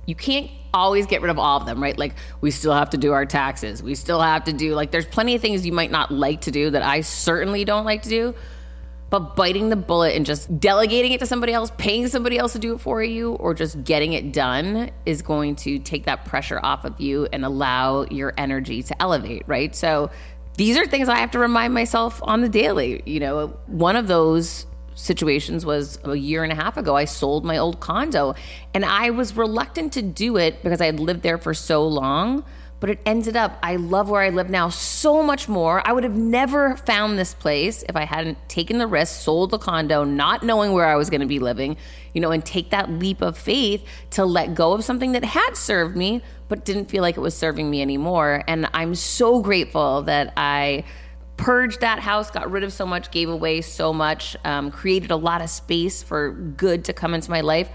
you 0.05 0.15
can't 0.15 0.51
always 0.73 1.07
get 1.07 1.23
rid 1.23 1.31
of 1.31 1.39
all 1.39 1.61
of 1.61 1.67
them, 1.67 1.83
right? 1.83 1.99
Like 1.99 2.15
we 2.41 2.51
still 2.51 2.73
have 2.73 2.91
to 2.91 2.97
do 2.97 3.13
our 3.13 3.27
taxes. 3.27 3.83
We 3.83 3.95
still 3.95 4.21
have 4.21 4.45
to 4.45 4.53
do 4.53 4.75
like 4.75 4.91
there's 4.91 5.07
plenty 5.07 5.35
of 5.35 5.43
things 5.43 5.67
you 5.67 5.73
might 5.73 5.91
not 5.91 6.11
like 6.11 6.43
to 6.43 6.51
do 6.51 6.71
that 6.71 6.83
I 6.83 7.01
certainly 7.01 7.65
don't 7.65 7.85
like 7.85 8.03
to 8.03 8.09
do. 8.09 8.35
But 9.11 9.35
biting 9.35 9.71
the 9.71 9.77
bullet 9.77 10.15
and 10.15 10.25
just 10.25 10.61
delegating 10.61 11.11
it 11.11 11.19
to 11.19 11.27
somebody 11.27 11.53
else, 11.53 11.73
paying 11.79 12.07
somebody 12.07 12.39
else 12.39 12.53
to 12.53 12.61
do 12.61 12.75
it 12.75 12.81
for 12.81 13.03
you, 13.03 13.33
or 13.33 13.55
just 13.55 13.83
getting 13.83 14.13
it 14.13 14.33
done 14.33 14.93
is 15.05 15.21
going 15.21 15.57
to 15.57 15.81
take 15.81 16.05
that 16.05 16.25
pressure 16.27 16.61
off 16.63 16.85
of 16.85 17.01
you 17.01 17.27
and 17.33 17.45
allow 17.45 18.05
your 18.05 18.33
energy 18.39 18.85
to 18.85 19.03
elevate, 19.03 19.43
right? 19.49 19.75
So 19.75 20.11
these 20.57 20.77
are 20.77 20.87
things 20.87 21.09
I 21.09 21.19
have 21.19 21.33
to 21.33 21.41
remind 21.41 21.75
myself 21.75 22.21
on 22.23 22.41
the 22.41 22.49
daily. 22.49 23.03
You 23.05 23.19
know, 23.19 23.49
one 23.67 23.97
of 23.97 24.07
those 24.07 24.67
situations 25.01 25.65
was 25.65 25.99
a 26.05 26.15
year 26.15 26.45
and 26.45 26.53
a 26.53 26.57
half 26.57 26.77
ago. 26.77 26.97
I 26.97 27.07
sold 27.07 27.45
my 27.45 27.57
old 27.57 27.81
condo 27.81 28.35
and 28.75 28.85
I 28.85 29.11
was 29.11 29.37
reluctant 29.37 29.95
to 29.95 30.03
do 30.03 30.37
it 30.37 30.63
because 30.63 30.81
I 30.81 30.87
had 30.87 31.01
lived 31.01 31.23
there 31.23 31.39
for 31.39 31.55
so 31.55 31.87
long. 31.87 32.45
But 32.81 32.89
it 32.89 33.01
ended 33.05 33.37
up, 33.37 33.59
I 33.63 33.77
love 33.77 34.09
where 34.09 34.23
I 34.23 34.31
live 34.31 34.49
now 34.49 34.71
so 34.71 35.23
much 35.23 35.51
more. 35.51 35.87
I 35.87 35.93
would 35.93 36.03
have 36.03 36.17
never 36.17 36.79
found 36.79 37.19
this 37.19 37.35
place 37.35 37.85
if 37.87 37.95
I 37.95 38.05
hadn't 38.05 38.39
taken 38.49 38.79
the 38.79 38.87
risk, 38.87 39.21
sold 39.21 39.51
the 39.51 39.59
condo, 39.59 40.03
not 40.03 40.43
knowing 40.43 40.73
where 40.73 40.87
I 40.87 40.97
was 40.97 41.11
going 41.11 41.21
to 41.21 41.27
be 41.27 41.41
living, 41.41 41.77
you 42.15 42.23
know, 42.23 42.31
and 42.31 42.43
take 42.43 42.71
that 42.71 42.91
leap 42.91 43.21
of 43.21 43.37
faith 43.37 43.87
to 44.13 44.25
let 44.25 44.55
go 44.55 44.73
of 44.73 44.83
something 44.83 45.13
that 45.13 45.25
had 45.25 45.59
served 45.59 45.95
me, 45.95 46.23
but 46.49 46.65
didn't 46.65 46.87
feel 46.87 47.03
like 47.03 47.19
it 47.19 47.21
was 47.21 47.37
serving 47.37 47.69
me 47.69 47.83
anymore. 47.83 48.43
And 48.49 48.67
I'm 48.73 48.95
so 48.95 49.43
grateful 49.43 50.01
that 50.05 50.33
I 50.39 50.85
purged 51.41 51.81
that 51.81 51.99
house, 51.99 52.31
got 52.31 52.51
rid 52.51 52.63
of 52.63 52.73
so 52.73 52.87
much, 52.87 53.11
gave 53.11 53.29
away 53.29 53.63
so 53.63 53.93
much, 53.93 54.37
um, 54.45 54.71
created 54.71 55.11
a 55.11 55.17
lot 55.17 55.41
of 55.41 55.49
space 55.49 56.03
for 56.03 56.31
good 56.31 56.85
to 56.85 56.93
come 56.93 57.15
into 57.15 57.31
my 57.31 57.41
life. 57.41 57.69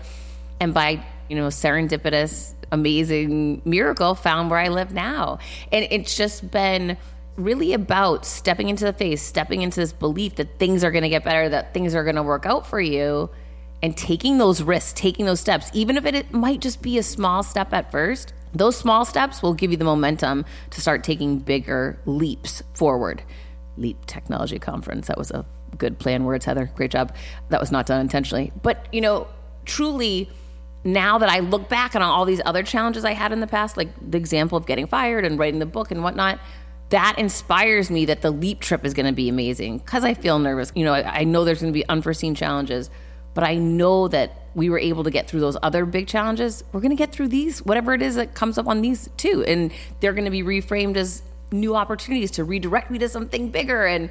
And 0.60 0.74
by, 0.74 1.04
you 1.28 1.36
know, 1.36 1.48
serendipitous, 1.48 2.54
amazing 2.72 3.64
miracle, 3.66 4.14
found 4.14 4.52
where 4.52 4.60
I 4.60 4.70
live 4.70 4.94
now. 4.94 5.40
And 5.72 5.88
it's 5.90 6.16
just 6.16 6.50
been 6.52 6.96
really 7.38 7.74
about 7.74 8.26
stepping 8.26 8.70
into 8.70 8.86
the 8.86 8.94
face, 8.94 9.22
stepping 9.22 9.64
into 9.64 9.80
this 9.80 9.92
belief 9.92 10.36
that 10.36 10.60
things 10.60 10.84
are 10.84 10.92
going 10.92 11.04
to 11.04 11.10
get 11.10 11.24
better, 11.24 11.50
that 11.50 11.74
things 11.74 11.96
are 11.96 12.04
going 12.04 12.16
to 12.16 12.24
work 12.24 12.46
out 12.46 12.68
for 12.68 12.80
you, 12.80 13.30
and 13.82 13.98
taking 13.98 14.38
those 14.38 14.62
risks, 14.62 14.94
taking 14.94 15.26
those 15.26 15.40
steps, 15.40 15.70
even 15.74 15.98
if 15.98 16.06
it, 16.06 16.16
it 16.16 16.32
might 16.32 16.62
just 16.62 16.82
be 16.82 16.98
a 16.98 17.04
small 17.04 17.44
step 17.44 17.74
at 17.74 17.92
first. 17.92 18.34
Those 18.54 18.78
small 18.78 19.04
steps 19.04 19.42
will 19.42 19.54
give 19.54 19.72
you 19.72 19.78
the 19.78 19.86
momentum 19.86 20.46
to 20.70 20.80
start 20.80 21.04
taking 21.04 21.40
bigger 21.40 22.00
leaps 22.06 22.64
forward. 22.74 23.24
Leap 23.78 24.06
Technology 24.06 24.60
Conference. 24.60 25.08
That 25.08 25.18
was 25.18 25.32
a 25.32 25.46
good 25.78 26.00
plan 26.00 26.24
words, 26.24 26.46
Heather. 26.46 26.72
Great 26.76 26.92
job. 26.92 27.16
That 27.50 27.60
was 27.60 27.72
not 27.72 27.86
done 27.86 28.02
intentionally. 28.02 28.52
But, 28.62 28.88
you 28.92 29.02
know, 29.02 29.28
truly 29.66 30.30
now 30.84 31.18
that 31.18 31.30
I 31.30 31.40
look 31.40 31.68
back 31.68 31.96
on 31.96 32.02
all 32.02 32.26
these 32.26 32.42
other 32.46 32.64
challenges 32.64 33.04
I 33.04 33.14
had 33.14 33.32
in 33.32 33.40
the 33.40 33.48
past, 33.48 33.76
like 33.76 33.90
the 34.00 34.18
example 34.18 34.58
of 34.58 34.66
getting 34.66 34.88
fired 34.88 35.26
and 35.26 35.40
writing 35.40 35.60
the 35.60 35.66
book 35.66 35.92
and 35.92 36.04
whatnot, 36.04 36.40
that 36.90 37.18
inspires 37.18 37.90
me 37.90 38.06
that 38.06 38.22
the 38.22 38.30
leap 38.30 38.60
trip 38.60 38.86
is 38.86 38.94
going 38.94 39.08
to 39.08 39.12
be 39.12 39.28
amazing 39.28 39.80
because 39.80 40.04
I 40.04 40.14
feel 40.14 40.38
nervous. 40.38 40.72
You 40.76 40.86
know, 40.86 40.94
I, 40.94 41.20
I 41.20 41.24
know 41.24 41.44
there's 41.44 41.62
going 41.62 41.74
to 41.74 41.78
be 41.78 41.88
unforeseen 41.90 42.36
challenges, 42.36 42.92
but 43.34 43.44
I 43.44 43.56
know 43.56 44.08
that 44.10 44.44
we 44.54 44.70
were 44.70 44.80
able 44.80 45.04
to 45.04 45.12
get 45.12 45.28
through 45.28 45.40
those 45.40 45.58
other 45.64 45.86
big 45.86 46.08
challenges. 46.08 46.64
We're 46.72 46.80
going 46.82 46.92
to 46.92 46.96
get 46.96 47.12
through 47.12 47.30
these, 47.30 47.66
whatever 47.66 47.94
it 47.94 48.02
is 48.04 48.16
that 48.16 48.36
comes 48.36 48.58
up 48.58 48.68
on 48.68 48.82
these 48.82 49.10
too. 49.18 49.44
And 49.46 49.72
they're 50.00 50.14
going 50.14 50.26
to 50.26 50.32
be 50.32 50.44
reframed 50.44 50.96
as 50.96 51.24
new 51.60 51.76
opportunities 51.76 52.32
to 52.32 52.44
redirect 52.44 52.92
me 52.92 53.00
to 53.00 53.10
something 53.10 53.50
bigger. 53.50 53.86
And, 53.86 54.10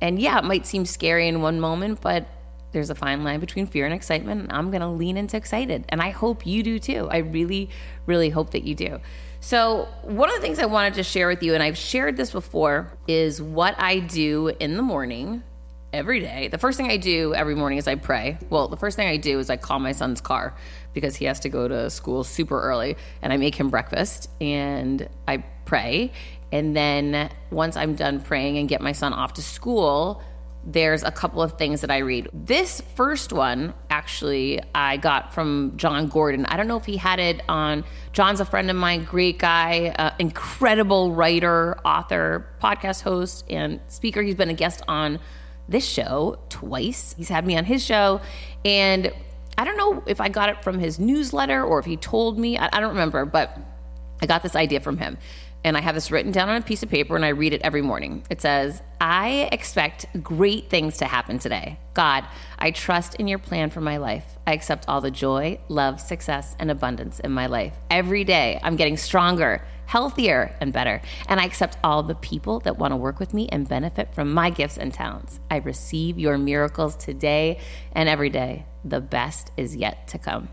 and 0.00 0.18
yeah, 0.18 0.38
it 0.38 0.44
might 0.44 0.66
seem 0.66 0.86
scary 0.86 1.28
in 1.28 1.42
one 1.42 1.60
moment, 1.60 2.00
but 2.00 2.26
there's 2.72 2.90
a 2.90 2.94
fine 2.94 3.24
line 3.24 3.40
between 3.40 3.66
fear 3.66 3.84
and 3.84 3.94
excitement. 3.94 4.42
And 4.42 4.52
I'm 4.52 4.70
going 4.70 4.80
to 4.80 4.88
lean 4.88 5.16
into 5.16 5.36
excited. 5.36 5.84
And 5.88 6.00
I 6.02 6.10
hope 6.10 6.46
you 6.46 6.62
do 6.62 6.78
too. 6.78 7.08
I 7.10 7.18
really, 7.18 7.70
really 8.06 8.30
hope 8.30 8.50
that 8.50 8.64
you 8.64 8.74
do. 8.74 9.00
So, 9.40 9.88
one 10.00 10.30
of 10.30 10.36
the 10.36 10.40
things 10.40 10.58
I 10.58 10.64
wanted 10.64 10.94
to 10.94 11.02
share 11.02 11.28
with 11.28 11.42
you, 11.42 11.52
and 11.52 11.62
I've 11.62 11.76
shared 11.76 12.16
this 12.16 12.30
before, 12.30 12.90
is 13.06 13.42
what 13.42 13.74
I 13.78 13.98
do 13.98 14.48
in 14.48 14.76
the 14.76 14.82
morning 14.82 15.42
every 15.92 16.20
day. 16.20 16.48
The 16.48 16.56
first 16.56 16.76
thing 16.76 16.90
I 16.90 16.96
do 16.96 17.34
every 17.34 17.54
morning 17.54 17.78
is 17.78 17.86
I 17.86 17.94
pray. 17.94 18.38
Well, 18.50 18.68
the 18.68 18.76
first 18.76 18.96
thing 18.96 19.06
I 19.06 19.18
do 19.18 19.38
is 19.38 19.50
I 19.50 19.56
call 19.56 19.78
my 19.78 19.92
son's 19.92 20.20
car 20.20 20.56
because 20.92 21.14
he 21.14 21.26
has 21.26 21.40
to 21.40 21.48
go 21.48 21.68
to 21.68 21.90
school 21.90 22.24
super 22.24 22.60
early, 22.60 22.96
and 23.20 23.32
I 23.32 23.36
make 23.36 23.54
him 23.54 23.68
breakfast 23.68 24.30
and 24.40 25.08
I 25.28 25.44
pray. 25.74 26.12
And 26.52 26.76
then 26.76 27.30
once 27.50 27.76
I'm 27.76 27.96
done 27.96 28.20
praying 28.20 28.58
and 28.58 28.68
get 28.68 28.80
my 28.80 28.92
son 28.92 29.12
off 29.12 29.32
to 29.34 29.42
school, 29.42 30.22
there's 30.64 31.02
a 31.02 31.10
couple 31.10 31.42
of 31.42 31.58
things 31.58 31.80
that 31.80 31.90
I 31.90 31.98
read. 31.98 32.28
This 32.32 32.80
first 32.94 33.32
one, 33.32 33.74
actually, 33.90 34.60
I 34.72 34.98
got 34.98 35.34
from 35.34 35.72
Jon 35.74 36.06
Gordon. 36.06 36.46
I 36.46 36.56
don't 36.56 36.68
know 36.68 36.76
if 36.76 36.84
he 36.84 36.96
had 36.96 37.18
it 37.18 37.40
on. 37.48 37.82
Jon's 38.12 38.38
a 38.38 38.44
friend 38.44 38.70
of 38.70 38.76
mine, 38.76 39.02
great 39.02 39.40
guy, 39.40 39.92
uh, 39.98 40.12
incredible 40.20 41.10
writer, 41.10 41.76
author, 41.84 42.46
podcast 42.62 43.02
host, 43.02 43.44
and 43.50 43.80
speaker. 43.88 44.22
He's 44.22 44.36
been 44.36 44.48
a 44.48 44.54
guest 44.54 44.80
on 44.86 45.18
this 45.68 45.84
show 45.84 46.38
twice. 46.50 47.16
He's 47.18 47.28
had 47.28 47.44
me 47.44 47.56
on 47.56 47.64
his 47.64 47.84
show. 47.84 48.20
And 48.64 49.12
I 49.58 49.64
don't 49.64 49.76
know 49.76 50.04
if 50.06 50.20
I 50.20 50.28
got 50.28 50.50
it 50.50 50.62
from 50.62 50.78
his 50.78 51.00
newsletter 51.00 51.64
or 51.64 51.80
if 51.80 51.84
he 51.84 51.96
told 51.96 52.38
me. 52.38 52.56
I, 52.58 52.68
I 52.72 52.78
don't 52.78 52.90
remember, 52.90 53.24
but 53.24 53.58
I 54.22 54.26
got 54.26 54.44
this 54.44 54.54
idea 54.54 54.78
from 54.78 54.98
him 54.98 55.18
and 55.64 55.78
I 55.78 55.80
have 55.80 55.94
this 55.94 56.10
written 56.10 56.30
down 56.30 56.50
on 56.50 56.56
a 56.56 56.62
piece 56.62 56.82
of 56.82 56.90
paper 56.90 57.16
and 57.16 57.24
I 57.24 57.28
read 57.28 57.54
it 57.54 57.62
every 57.62 57.80
morning. 57.80 58.22
It 58.28 58.42
says, 58.42 58.82
I 59.00 59.48
expect 59.50 60.06
great 60.22 60.68
things 60.68 60.98
to 60.98 61.06
happen 61.06 61.38
today. 61.38 61.78
God, 61.94 62.26
I 62.58 62.70
trust 62.70 63.14
in 63.16 63.26
your 63.26 63.38
plan 63.38 63.70
for 63.70 63.80
my 63.80 63.96
life. 63.96 64.38
I 64.46 64.52
accept 64.52 64.84
all 64.88 65.00
the 65.00 65.10
joy, 65.10 65.58
love, 65.68 66.00
success, 66.00 66.54
and 66.58 66.70
abundance 66.70 67.18
in 67.18 67.32
my 67.32 67.46
life. 67.46 67.74
Every 67.90 68.24
day, 68.24 68.60
I'm 68.62 68.76
getting 68.76 68.98
stronger, 68.98 69.64
healthier, 69.86 70.54
and 70.60 70.72
better. 70.72 71.00
And 71.28 71.40
I 71.40 71.44
accept 71.44 71.78
all 71.82 72.02
the 72.02 72.14
people 72.14 72.60
that 72.60 72.78
want 72.78 72.92
to 72.92 72.96
work 72.96 73.18
with 73.18 73.32
me 73.32 73.48
and 73.48 73.68
benefit 73.68 74.14
from 74.14 74.32
my 74.32 74.50
gifts 74.50 74.76
and 74.76 74.92
talents. 74.92 75.40
I 75.50 75.56
receive 75.56 76.18
your 76.18 76.36
miracles 76.36 76.94
today 76.96 77.58
and 77.92 78.08
every 78.08 78.30
day. 78.30 78.66
The 78.84 79.00
best 79.00 79.50
is 79.56 79.74
yet 79.74 80.08
to 80.08 80.18
come 80.18 80.50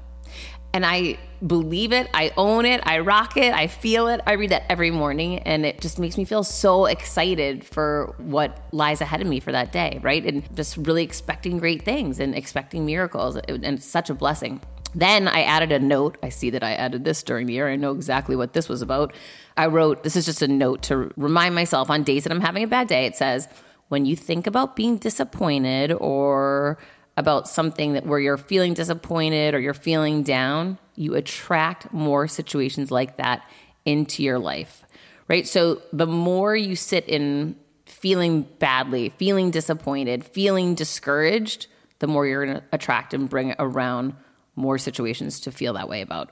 and 0.74 0.86
I 0.86 1.18
believe 1.46 1.92
it. 1.92 2.10
I 2.14 2.32
own 2.38 2.66
it. 2.66 2.82
I 2.86 3.00
rock 3.00 3.36
it. 3.36 3.54
I 3.54 3.68
feel 3.68 4.08
it. 4.08 4.22
I 4.26 4.34
read 4.34 4.52
that 4.52 4.64
every 4.70 4.92
morning, 4.92 5.40
and 5.40 5.66
it 5.66 5.82
just 5.82 6.00
makes 6.00 6.18
me 6.18 6.26
feel 6.26 6.44
so 6.44 6.86
excited 6.86 7.66
for 7.66 8.16
what 8.20 8.60
lies 8.72 9.02
ahead 9.02 9.22
of 9.22 9.28
me 9.28 9.40
for 9.40 9.52
that 9.52 9.72
day, 9.72 10.00
right? 10.02 10.24
And 10.26 10.56
just 10.56 10.78
really 10.78 11.04
expecting 11.04 11.58
great 11.58 11.84
things 11.84 12.20
and 12.20 12.36
expecting 12.36 12.86
miracles, 12.86 13.36
and 13.36 13.66
it's 13.66 13.86
such 13.86 14.10
a 14.10 14.14
blessing. 14.14 14.62
Then 14.94 15.28
I 15.28 15.44
added 15.44 15.72
a 15.72 15.80
note. 15.80 16.18
I 16.22 16.30
see 16.30 16.50
that 16.50 16.64
I 16.64 16.74
added 16.74 17.06
this 17.06 17.24
during 17.24 17.48
the 17.48 17.54
year. 17.54 17.70
I 17.70 17.78
know 17.78 17.92
exactly 17.92 18.36
what 18.36 18.54
this 18.54 18.68
was 18.68 18.82
about. 18.82 19.14
I 19.56 19.68
wrote, 19.68 20.04
this 20.04 20.16
is 20.16 20.26
just 20.26 20.42
a 20.42 20.48
note 20.48 20.84
to 20.84 21.12
remind 21.16 21.56
myself 21.56 21.90
on 21.90 22.04
days 22.04 22.24
that 22.24 22.32
I'm 22.32 22.42
having 22.42 22.64
a 22.64 22.68
bad 22.68 22.88
day. 22.88 23.06
It 23.06 23.16
says, 23.16 23.48
when 23.88 24.06
you 24.06 24.16
think 24.16 24.48
about 24.48 24.76
being 24.76 24.98
disappointed 24.98 25.94
or 25.94 26.78
about 27.17 27.47
something 27.47 27.93
that 27.93 28.06
where 28.06 28.19
you're 28.19 28.38
feeling 28.38 28.74
disappointed 28.74 29.54
or 29.54 29.60
you're 29.60 29.74
feeling 29.74 30.24
down, 30.24 30.78
you 30.95 31.15
attract 31.15 31.91
more 31.93 32.28
situations 32.28 32.91
like 32.91 33.17
that 33.17 33.45
into 33.86 34.24
your 34.24 34.39
life. 34.39 34.84
Right? 35.28 35.47
So 35.47 35.82
the 35.93 36.08
more 36.08 36.56
you 36.56 36.76
sit 36.76 37.08
in 37.08 37.56
feeling 37.86 38.43
badly, 38.60 39.10
feeling 39.17 39.52
disappointed, 39.52 40.24
feeling 40.24 40.76
discouraged, 40.76 41.67
the 42.00 42.08
more 42.08 42.26
you're 42.26 42.45
going 42.45 42.58
to 42.58 42.63
attract 42.71 43.13
and 43.13 43.30
bring 43.30 43.54
around 43.60 44.15
more 44.56 44.78
situations 44.78 45.39
to 45.41 45.52
feel 45.52 45.74
that 45.74 45.88
way 45.88 46.02
about. 46.02 46.32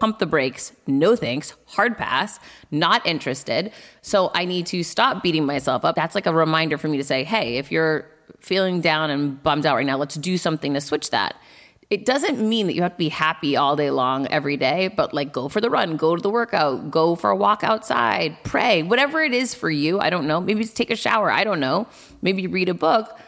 Pump 0.00 0.18
the 0.18 0.26
brakes. 0.26 0.72
No 0.86 1.16
thanks. 1.16 1.54
Hard 1.66 1.98
pass. 1.98 2.38
Not 2.70 3.04
interested. 3.06 3.72
So 4.02 4.30
I 4.34 4.44
need 4.44 4.66
to 4.66 4.84
stop 4.84 5.22
beating 5.22 5.44
myself 5.44 5.84
up. 5.84 5.96
That's 5.96 6.14
like 6.14 6.26
a 6.26 6.34
reminder 6.34 6.78
for 6.78 6.88
me 6.88 6.98
to 6.98 7.04
say, 7.04 7.24
hey, 7.24 7.56
if 7.56 7.72
you're 7.72 8.06
feeling 8.40 8.80
down 8.80 9.10
and 9.10 9.42
bummed 9.42 9.66
out 9.66 9.76
right 9.76 9.86
now. 9.86 9.96
Let's 9.96 10.14
do 10.14 10.38
something 10.38 10.74
to 10.74 10.80
switch 10.80 11.10
that. 11.10 11.36
It 11.90 12.04
doesn't 12.04 12.46
mean 12.46 12.66
that 12.66 12.74
you 12.74 12.82
have 12.82 12.92
to 12.92 12.98
be 12.98 13.08
happy 13.08 13.56
all 13.56 13.74
day 13.74 13.90
long 13.90 14.26
every 14.26 14.58
day, 14.58 14.88
but 14.88 15.14
like 15.14 15.32
go 15.32 15.48
for 15.48 15.60
the 15.60 15.70
run, 15.70 15.96
go 15.96 16.14
to 16.14 16.20
the 16.20 16.28
workout, 16.28 16.90
go 16.90 17.14
for 17.14 17.30
a 17.30 17.36
walk 17.36 17.64
outside, 17.64 18.36
pray, 18.44 18.82
whatever 18.82 19.22
it 19.22 19.32
is 19.32 19.54
for 19.54 19.70
you. 19.70 19.98
I 19.98 20.10
don't 20.10 20.26
know. 20.26 20.38
Maybe 20.38 20.64
take 20.66 20.90
a 20.90 20.96
shower. 20.96 21.30
I 21.30 21.44
don't 21.44 21.60
know. 21.60 21.86
Maybe 22.20 22.46
read 22.46 22.68
a 22.68 22.74
book. 22.74 23.18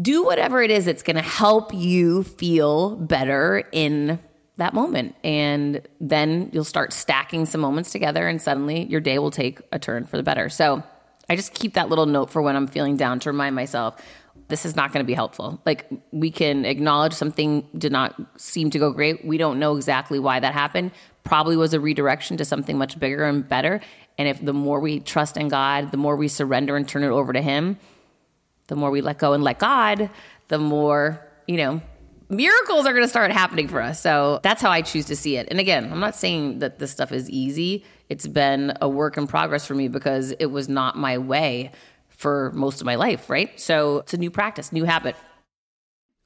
Do 0.00 0.24
whatever 0.24 0.62
it 0.62 0.70
is 0.70 0.84
that's 0.84 1.02
going 1.02 1.16
to 1.16 1.22
help 1.22 1.72
you 1.72 2.22
feel 2.22 2.96
better 2.96 3.66
in 3.72 4.18
that 4.58 4.74
moment. 4.74 5.14
And 5.24 5.80
then 5.98 6.50
you'll 6.52 6.64
start 6.64 6.92
stacking 6.92 7.46
some 7.46 7.62
moments 7.62 7.92
together, 7.92 8.28
and 8.28 8.42
suddenly 8.42 8.84
your 8.84 9.00
day 9.00 9.18
will 9.18 9.30
take 9.30 9.60
a 9.72 9.78
turn 9.78 10.04
for 10.04 10.18
the 10.18 10.22
better. 10.22 10.50
So 10.50 10.82
I 11.30 11.36
just 11.36 11.54
keep 11.54 11.74
that 11.74 11.88
little 11.88 12.06
note 12.06 12.30
for 12.30 12.42
when 12.42 12.56
I'm 12.56 12.66
feeling 12.66 12.96
down 12.96 13.20
to 13.20 13.30
remind 13.30 13.54
myself 13.54 14.00
this 14.52 14.66
is 14.66 14.76
not 14.76 14.92
going 14.92 15.02
to 15.02 15.06
be 15.06 15.14
helpful. 15.14 15.58
Like 15.64 15.88
we 16.10 16.30
can 16.30 16.66
acknowledge 16.66 17.14
something 17.14 17.66
did 17.78 17.90
not 17.90 18.14
seem 18.36 18.68
to 18.70 18.78
go 18.78 18.90
great. 18.92 19.24
We 19.24 19.38
don't 19.38 19.58
know 19.58 19.76
exactly 19.76 20.18
why 20.18 20.40
that 20.40 20.52
happened. 20.52 20.90
Probably 21.24 21.56
was 21.56 21.72
a 21.72 21.80
redirection 21.80 22.36
to 22.36 22.44
something 22.44 22.76
much 22.76 23.00
bigger 23.00 23.24
and 23.24 23.48
better. 23.48 23.80
And 24.18 24.28
if 24.28 24.44
the 24.44 24.52
more 24.52 24.78
we 24.78 25.00
trust 25.00 25.38
in 25.38 25.48
God, 25.48 25.90
the 25.90 25.96
more 25.96 26.16
we 26.16 26.28
surrender 26.28 26.76
and 26.76 26.86
turn 26.86 27.02
it 27.02 27.08
over 27.08 27.32
to 27.32 27.40
Him, 27.40 27.78
the 28.66 28.76
more 28.76 28.90
we 28.90 29.00
let 29.00 29.18
go 29.18 29.32
and 29.32 29.42
let 29.42 29.58
God, 29.58 30.10
the 30.48 30.58
more, 30.58 31.26
you 31.46 31.56
know, 31.56 31.80
miracles 32.28 32.84
are 32.84 32.92
going 32.92 33.04
to 33.04 33.08
start 33.08 33.30
happening 33.30 33.68
for 33.68 33.80
us. 33.80 34.00
So 34.00 34.38
that's 34.42 34.60
how 34.60 34.70
I 34.70 34.82
choose 34.82 35.06
to 35.06 35.16
see 35.16 35.38
it. 35.38 35.48
And 35.50 35.60
again, 35.60 35.90
I'm 35.90 36.00
not 36.00 36.14
saying 36.14 36.58
that 36.58 36.78
this 36.78 36.90
stuff 36.90 37.10
is 37.10 37.30
easy. 37.30 37.84
It's 38.10 38.26
been 38.26 38.76
a 38.82 38.88
work 38.88 39.16
in 39.16 39.26
progress 39.26 39.64
for 39.64 39.74
me 39.74 39.88
because 39.88 40.32
it 40.32 40.46
was 40.46 40.68
not 40.68 40.96
my 40.96 41.16
way 41.16 41.70
for 42.22 42.52
most 42.54 42.80
of 42.80 42.86
my 42.86 42.94
life, 42.94 43.28
right? 43.28 43.58
So 43.58 43.98
it's 43.98 44.14
a 44.14 44.16
new 44.16 44.30
practice, 44.30 44.72
new 44.72 44.84
habit. 44.84 45.16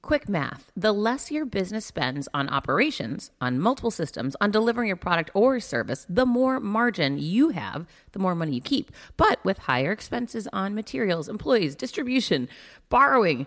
Quick 0.03 0.29
math 0.29 0.71
the 0.77 0.93
less 0.93 1.31
your 1.33 1.47
business 1.47 1.87
spends 1.87 2.29
on 2.35 2.51
operations, 2.51 3.31
on 3.41 3.59
multiple 3.59 3.91
systems, 3.91 4.37
on 4.41 4.51
delivering 4.51 4.89
your 4.89 4.97
product 4.97 5.31
or 5.33 5.59
service, 5.59 6.07
the 6.09 6.27
more 6.27 6.61
margin 6.61 7.19
you 7.19 7.49
have, 7.49 7.87
the 8.13 8.19
more 8.19 8.35
money 8.35 8.55
you 8.55 8.61
keep. 8.61 8.93
But 9.17 9.43
with 9.43 9.59
higher 9.59 9.91
expenses 9.91 10.47
on 10.53 10.75
materials, 10.75 11.29
employees, 11.31 11.75
distribution, 11.75 12.49
borrowing, 12.91 13.47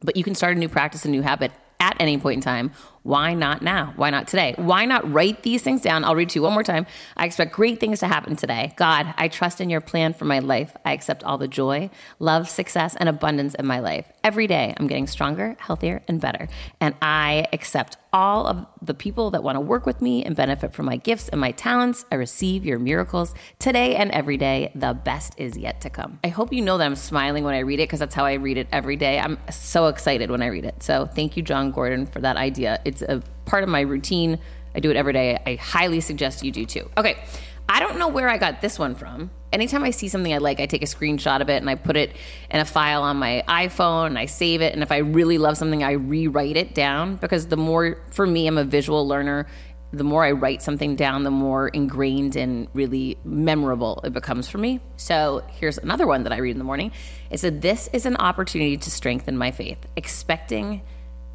But 0.00 0.16
you 0.16 0.24
can 0.24 0.34
start 0.34 0.56
a 0.56 0.58
new 0.58 0.68
practice, 0.68 1.04
a 1.04 1.08
new 1.08 1.22
habit 1.22 1.52
at 1.78 1.96
any 2.00 2.18
point 2.18 2.36
in 2.36 2.40
time. 2.40 2.72
Why 3.02 3.32
not 3.32 3.62
now? 3.62 3.94
Why 3.96 4.10
not 4.10 4.28
today? 4.28 4.54
Why 4.56 4.84
not 4.84 5.10
write 5.10 5.42
these 5.42 5.62
things 5.62 5.80
down? 5.80 6.04
I'll 6.04 6.14
read 6.14 6.28
to 6.30 6.38
you 6.38 6.42
one 6.42 6.52
more 6.52 6.62
time. 6.62 6.84
I 7.16 7.24
expect 7.24 7.52
great 7.52 7.80
things 7.80 8.00
to 8.00 8.06
happen 8.06 8.36
today. 8.36 8.74
God, 8.76 9.14
I 9.16 9.28
trust 9.28 9.60
in 9.60 9.70
your 9.70 9.80
plan 9.80 10.12
for 10.12 10.26
my 10.26 10.40
life. 10.40 10.76
I 10.84 10.92
accept 10.92 11.24
all 11.24 11.38
the 11.38 11.48
joy, 11.48 11.88
love, 12.18 12.48
success, 12.48 12.96
and 12.96 13.08
abundance 13.08 13.54
in 13.54 13.64
my 13.64 13.80
life. 13.80 14.06
Every 14.22 14.46
day, 14.46 14.74
I'm 14.76 14.86
getting 14.86 15.06
stronger, 15.06 15.56
healthier, 15.58 16.02
and 16.08 16.20
better. 16.20 16.48
And 16.78 16.94
I 17.00 17.46
accept 17.54 17.96
all 18.12 18.46
of 18.46 18.66
the 18.82 18.94
people 18.94 19.30
that 19.30 19.42
want 19.42 19.56
to 19.56 19.60
work 19.60 19.86
with 19.86 20.02
me 20.02 20.24
and 20.24 20.34
benefit 20.34 20.72
from 20.72 20.86
my 20.86 20.96
gifts 20.96 21.28
and 21.28 21.40
my 21.40 21.52
talents. 21.52 22.04
I 22.10 22.16
receive 22.16 22.64
your 22.64 22.78
miracles 22.78 23.34
today 23.58 23.96
and 23.96 24.10
every 24.10 24.36
day. 24.36 24.72
The 24.74 24.94
best 24.94 25.34
is 25.38 25.56
yet 25.56 25.80
to 25.82 25.90
come. 25.90 26.18
I 26.24 26.28
hope 26.28 26.52
you 26.52 26.60
know 26.60 26.76
that 26.78 26.84
I'm 26.84 26.96
smiling 26.96 27.44
when 27.44 27.54
I 27.54 27.60
read 27.60 27.80
it 27.80 27.84
because 27.84 28.00
that's 28.00 28.14
how 28.14 28.24
I 28.24 28.34
read 28.34 28.58
it 28.58 28.68
every 28.72 28.96
day. 28.96 29.18
I'm 29.18 29.38
so 29.50 29.86
excited 29.86 30.30
when 30.30 30.42
I 30.42 30.46
read 30.46 30.64
it. 30.64 30.82
So 30.82 31.06
thank 31.06 31.36
you, 31.36 31.42
Jon 31.42 31.70
Gordon, 31.70 32.06
for 32.06 32.20
that 32.20 32.36
idea. 32.36 32.80
It's 32.90 33.02
a 33.02 33.22
part 33.44 33.62
of 33.62 33.68
my 33.68 33.80
routine. 33.80 34.38
I 34.74 34.80
do 34.80 34.90
it 34.90 34.96
every 34.96 35.12
day. 35.12 35.38
I 35.46 35.54
highly 35.54 36.00
suggest 36.00 36.44
you 36.44 36.50
do 36.50 36.66
too. 36.66 36.90
Okay. 36.96 37.22
I 37.68 37.78
don't 37.78 37.98
know 37.98 38.08
where 38.08 38.28
I 38.28 38.36
got 38.36 38.60
this 38.60 38.80
one 38.80 38.96
from. 38.96 39.30
Anytime 39.52 39.84
I 39.84 39.90
see 39.90 40.08
something 40.08 40.34
I 40.34 40.38
like, 40.38 40.58
I 40.58 40.66
take 40.66 40.82
a 40.82 40.86
screenshot 40.86 41.40
of 41.40 41.48
it 41.48 41.58
and 41.58 41.70
I 41.70 41.76
put 41.76 41.96
it 41.96 42.16
in 42.50 42.58
a 42.58 42.64
file 42.64 43.02
on 43.02 43.16
my 43.16 43.44
iPhone 43.46 44.06
and 44.06 44.18
I 44.18 44.26
save 44.26 44.60
it. 44.60 44.74
And 44.74 44.82
if 44.82 44.90
I 44.90 44.98
really 44.98 45.38
love 45.38 45.56
something, 45.56 45.84
I 45.84 45.92
rewrite 45.92 46.56
it 46.56 46.74
down 46.74 47.14
because 47.16 47.46
the 47.46 47.56
more, 47.56 47.98
for 48.10 48.26
me, 48.26 48.48
I'm 48.48 48.58
a 48.58 48.64
visual 48.64 49.06
learner. 49.06 49.46
The 49.92 50.02
more 50.02 50.24
I 50.24 50.32
write 50.32 50.62
something 50.62 50.96
down, 50.96 51.22
the 51.22 51.30
more 51.30 51.68
ingrained 51.68 52.34
and 52.34 52.66
really 52.74 53.18
memorable 53.24 54.00
it 54.02 54.12
becomes 54.12 54.48
for 54.48 54.58
me. 54.58 54.80
So 54.96 55.44
here's 55.48 55.78
another 55.78 56.08
one 56.08 56.24
that 56.24 56.32
I 56.32 56.38
read 56.38 56.52
in 56.52 56.58
the 56.58 56.64
morning. 56.64 56.90
It 57.30 57.38
said, 57.38 57.62
This 57.62 57.88
is 57.92 58.04
an 58.04 58.16
opportunity 58.16 58.76
to 58.78 58.90
strengthen 58.90 59.36
my 59.38 59.52
faith. 59.52 59.78
Expecting 59.96 60.82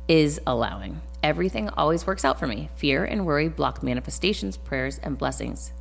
is 0.10 0.42
allowing. 0.46 1.02
Everything 1.26 1.70
always 1.70 2.06
works 2.06 2.24
out 2.24 2.38
for 2.38 2.46
me. 2.46 2.70
Fear 2.76 3.06
and 3.06 3.26
worry 3.26 3.48
block 3.48 3.82
manifestations, 3.82 4.58
prayers, 4.58 5.00
and 5.00 5.18
blessings. 5.18 5.74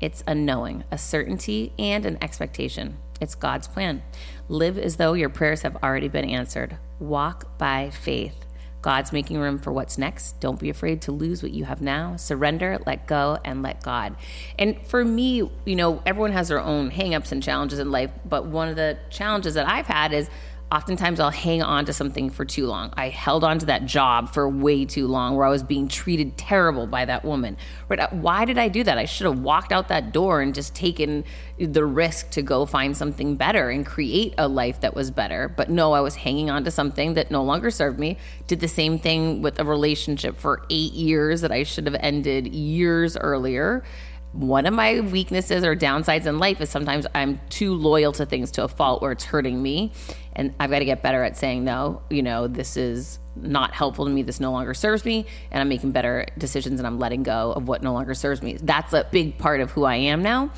It's 0.00 0.22
a 0.28 0.34
knowing, 0.36 0.84
a 0.92 0.96
certainty, 0.96 1.72
and 1.76 2.06
an 2.06 2.18
expectation. 2.22 2.98
It's 3.20 3.34
God's 3.34 3.66
plan. 3.66 4.04
Live 4.48 4.78
as 4.78 4.98
though 4.98 5.14
your 5.14 5.28
prayers 5.28 5.62
have 5.62 5.76
already 5.82 6.06
been 6.06 6.24
answered. 6.24 6.78
Walk 7.00 7.58
by 7.58 7.90
faith. 7.90 8.46
God's 8.80 9.12
making 9.12 9.38
room 9.38 9.58
for 9.58 9.72
what's 9.72 9.98
next. 9.98 10.38
Don't 10.38 10.60
be 10.60 10.70
afraid 10.70 11.02
to 11.02 11.10
lose 11.10 11.42
what 11.42 11.50
you 11.50 11.64
have 11.64 11.82
now. 11.82 12.14
Surrender, 12.14 12.78
let 12.86 13.08
go, 13.08 13.38
and 13.44 13.60
let 13.60 13.82
God. 13.82 14.14
And 14.56 14.86
for 14.86 15.04
me, 15.04 15.50
you 15.64 15.74
know, 15.74 16.00
everyone 16.06 16.30
has 16.30 16.46
their 16.46 16.60
own 16.60 16.92
hangups 16.92 17.32
and 17.32 17.42
challenges 17.42 17.80
in 17.80 17.90
life, 17.90 18.12
but 18.24 18.46
one 18.46 18.68
of 18.68 18.76
the 18.76 18.98
challenges 19.10 19.54
that 19.54 19.68
I've 19.68 19.86
had 19.86 20.12
is 20.12 20.30
oftentimes 20.72 21.20
I'll 21.20 21.30
hang 21.30 21.62
on 21.62 21.84
to 21.84 21.92
something 21.92 22.30
for 22.30 22.46
too 22.46 22.66
long. 22.66 22.94
I 22.96 23.10
held 23.10 23.44
on 23.44 23.58
to 23.58 23.66
that 23.66 23.84
job 23.84 24.32
for 24.32 24.48
way 24.48 24.86
too 24.86 25.06
long 25.06 25.36
where 25.36 25.46
I 25.46 25.50
was 25.50 25.62
being 25.62 25.86
treated 25.86 26.38
terrible 26.38 26.86
by 26.86 27.04
that 27.04 27.26
woman. 27.26 27.58
Right? 27.90 28.00
Uh, 28.00 28.08
why 28.10 28.46
did 28.46 28.56
I 28.56 28.68
do 28.68 28.82
that? 28.84 28.96
I 28.96 29.04
should 29.04 29.26
have 29.26 29.38
walked 29.38 29.70
out 29.70 29.88
that 29.88 30.12
door 30.12 30.40
and 30.40 30.54
just 30.54 30.74
taken 30.74 31.24
the 31.58 31.84
risk 31.84 32.30
to 32.30 32.42
go 32.42 32.64
find 32.64 32.96
something 32.96 33.36
better 33.36 33.68
and 33.68 33.84
create 33.84 34.34
a 34.38 34.48
life 34.48 34.80
that 34.80 34.94
was 34.94 35.10
better. 35.10 35.52
But 35.54 35.68
no, 35.68 35.92
I 35.92 36.00
was 36.00 36.14
hanging 36.14 36.48
on 36.48 36.64
to 36.64 36.70
something 36.70 37.14
that 37.14 37.30
no 37.30 37.44
longer 37.44 37.70
served 37.70 37.98
me. 37.98 38.16
Did 38.46 38.60
the 38.60 38.68
same 38.68 38.98
thing 38.98 39.42
with 39.42 39.60
a 39.60 39.64
relationship 39.64 40.38
for 40.38 40.64
8 40.70 40.92
years 40.94 41.42
that 41.42 41.52
I 41.52 41.64
should 41.64 41.86
have 41.86 41.96
ended 42.00 42.46
years 42.54 43.18
earlier 43.18 43.84
one 44.32 44.64
of 44.64 44.72
my 44.72 45.00
weaknesses 45.00 45.64
or 45.64 45.76
downsides 45.76 46.26
in 46.26 46.38
life 46.38 46.60
is 46.60 46.70
sometimes 46.70 47.06
I'm 47.14 47.40
too 47.50 47.74
loyal 47.74 48.12
to 48.12 48.24
things 48.24 48.50
to 48.52 48.64
a 48.64 48.68
fault 48.68 49.02
where 49.02 49.12
it's 49.12 49.24
hurting 49.24 49.62
me. 49.62 49.92
And 50.32 50.54
I've 50.58 50.70
got 50.70 50.78
to 50.78 50.84
get 50.86 51.02
better 51.02 51.22
at 51.22 51.36
saying, 51.36 51.64
no, 51.64 52.02
you 52.08 52.22
know, 52.22 52.48
this 52.48 52.76
is 52.76 53.18
not 53.36 53.74
helpful 53.74 54.06
to 54.06 54.10
me. 54.10 54.22
This 54.22 54.40
no 54.40 54.50
longer 54.50 54.72
serves 54.72 55.04
me. 55.04 55.26
And 55.50 55.60
I'm 55.60 55.68
making 55.68 55.92
better 55.92 56.26
decisions 56.38 56.80
and 56.80 56.86
I'm 56.86 56.98
letting 56.98 57.22
go 57.22 57.52
of 57.52 57.68
what 57.68 57.82
no 57.82 57.92
longer 57.92 58.14
serves 58.14 58.42
me. 58.42 58.56
That's 58.62 58.94
a 58.94 59.06
big 59.10 59.36
part 59.36 59.60
of 59.60 59.70
who 59.70 59.84
I 59.84 59.96
am 59.96 60.22
now. 60.22 60.50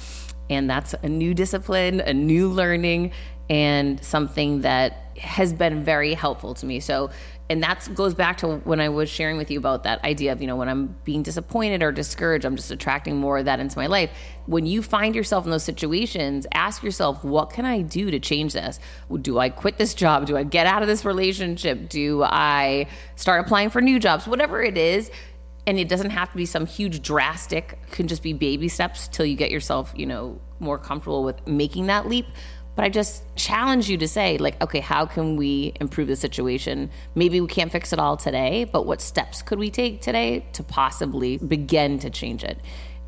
And 0.48 0.70
that's 0.70 0.94
a 1.02 1.08
new 1.08 1.34
discipline, 1.34 2.00
a 2.00 2.12
new 2.12 2.48
learning, 2.48 3.12
and 3.50 4.02
something 4.04 4.60
that 4.60 5.16
has 5.18 5.52
been 5.52 5.84
very 5.84 6.14
helpful 6.14 6.54
to 6.54 6.66
me. 6.66 6.80
So, 6.80 7.10
and 7.50 7.62
that 7.62 7.86
goes 7.94 8.14
back 8.14 8.38
to 8.38 8.56
when 8.58 8.80
I 8.80 8.88
was 8.88 9.10
sharing 9.10 9.36
with 9.36 9.50
you 9.50 9.58
about 9.58 9.82
that 9.82 10.02
idea 10.02 10.32
of, 10.32 10.40
you 10.40 10.46
know, 10.46 10.56
when 10.56 10.68
I'm 10.68 10.96
being 11.04 11.22
disappointed 11.22 11.82
or 11.82 11.92
discouraged, 11.92 12.46
I'm 12.46 12.56
just 12.56 12.70
attracting 12.70 13.16
more 13.16 13.38
of 13.38 13.44
that 13.44 13.60
into 13.60 13.78
my 13.78 13.86
life. 13.86 14.10
When 14.46 14.64
you 14.64 14.82
find 14.82 15.14
yourself 15.14 15.44
in 15.44 15.50
those 15.50 15.62
situations, 15.62 16.46
ask 16.54 16.82
yourself, 16.82 17.22
what 17.22 17.50
can 17.50 17.66
I 17.66 17.82
do 17.82 18.10
to 18.10 18.18
change 18.18 18.54
this? 18.54 18.80
Do 19.20 19.38
I 19.38 19.50
quit 19.50 19.76
this 19.76 19.92
job? 19.92 20.26
Do 20.26 20.38
I 20.38 20.42
get 20.42 20.66
out 20.66 20.80
of 20.80 20.88
this 20.88 21.04
relationship? 21.04 21.90
Do 21.90 22.22
I 22.22 22.86
start 23.16 23.44
applying 23.44 23.68
for 23.68 23.82
new 23.82 23.98
jobs? 23.98 24.26
Whatever 24.26 24.62
it 24.62 24.78
is, 24.78 25.10
and 25.66 25.78
it 25.78 25.88
doesn't 25.88 26.10
have 26.10 26.30
to 26.30 26.36
be 26.36 26.46
some 26.46 26.64
huge 26.64 27.02
drastic, 27.02 27.78
can 27.90 28.08
just 28.08 28.22
be 28.22 28.32
baby 28.32 28.68
steps 28.68 29.06
till 29.08 29.26
you 29.26 29.36
get 29.36 29.50
yourself, 29.50 29.92
you 29.94 30.06
know, 30.06 30.40
more 30.60 30.78
comfortable 30.78 31.24
with 31.24 31.46
making 31.46 31.86
that 31.86 32.08
leap. 32.08 32.26
But 32.76 32.84
I 32.84 32.88
just 32.88 33.22
challenge 33.36 33.88
you 33.88 33.96
to 33.98 34.08
say, 34.08 34.38
like, 34.38 34.60
okay, 34.62 34.80
how 34.80 35.06
can 35.06 35.36
we 35.36 35.74
improve 35.80 36.08
the 36.08 36.16
situation? 36.16 36.90
Maybe 37.14 37.40
we 37.40 37.46
can't 37.46 37.70
fix 37.70 37.92
it 37.92 37.98
all 37.98 38.16
today, 38.16 38.64
but 38.64 38.86
what 38.86 39.00
steps 39.00 39.42
could 39.42 39.58
we 39.58 39.70
take 39.70 40.00
today 40.00 40.46
to 40.54 40.62
possibly 40.62 41.36
begin 41.38 41.98
to 42.00 42.10
change 42.10 42.42
it? 42.42 42.58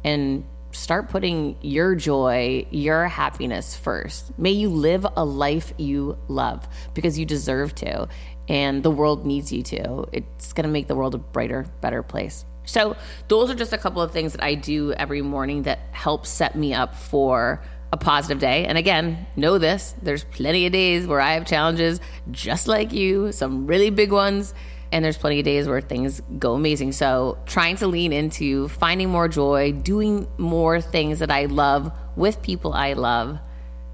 And 0.05 0.45
start 0.77 1.09
putting 1.09 1.57
your 1.63 1.95
joy, 1.95 2.67
your 2.71 3.09
happiness 3.09 3.75
first. 3.75 4.39
May 4.39 4.53
you 4.53 4.69
live 4.69 5.07
a 5.17 5.25
life 5.25 5.73
you 5.79 6.19
love 6.29 6.69
because 6.95 7.19
you 7.19 7.25
deserve 7.25 7.75
to, 7.77 8.09
and 8.49 8.83
the 8.83 8.91
world 8.91 9.27
needs 9.27 9.53
you 9.53 9.63
to. 9.65 10.07
It's 10.13 10.53
to 10.53 10.69
make 10.69 10.87
the 10.87 10.95
world 10.95 11.15
a 11.15 11.19
brighter, 11.19 11.67
better 11.81 12.03
place. 12.03 12.45
So, 12.67 12.97
those 13.29 13.49
are 13.49 13.55
just 13.55 13.73
a 13.73 13.79
couple 13.79 14.03
of 14.03 14.11
things 14.11 14.33
that 14.33 14.43
I 14.43 14.55
do 14.55 14.93
every 14.93 15.23
morning 15.23 15.63
that 15.63 15.79
help 15.93 16.27
set 16.27 16.57
me 16.57 16.75
up 16.75 16.97
for 16.97 17.63
a 17.97 18.05
positive 18.05 18.39
day. 18.39 18.67
And 18.67 18.79
again, 18.79 19.27
know 19.37 19.59
this 19.59 19.95
there's 20.03 20.25
plenty 20.25 20.67
of 20.67 20.73
days 20.73 21.07
where 21.07 21.21
I 21.21 21.35
have 21.35 21.47
challenges 21.47 22.01
just 22.31 22.69
like 22.69 22.93
you, 22.93 23.33
some 23.33 23.67
really 23.67 23.91
big 23.91 24.13
ones. 24.13 24.55
and 24.93 25.05
there's 25.05 25.19
plenty 25.19 25.41
of 25.41 25.45
days 25.45 25.67
where 25.67 25.81
things 25.81 26.23
go 26.39 26.55
amazing. 26.55 26.93
So, 26.93 27.39
trying 27.47 27.77
to 27.77 27.87
lean 27.87 28.13
into 28.13 28.69
finding 28.69 29.09
more 29.11 29.29
joy, 29.29 29.73
doing 29.73 30.29
more 30.39 30.81
things 30.81 31.19
that 31.19 31.31
I 31.31 31.47
love 31.47 31.91
with 32.15 32.41
people 32.43 32.73
I 32.73 32.93
love, 32.93 33.39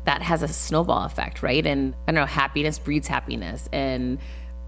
that 0.05 0.23
has 0.23 0.43
a 0.43 0.49
snowball 0.49 1.05
effect, 1.05 1.43
right? 1.43 1.65
And 1.65 1.95
I 2.07 2.13
don't 2.13 2.17
know, 2.17 2.27
happiness 2.27 2.79
breeds 2.79 3.09
happiness, 3.09 3.69
and 3.73 4.19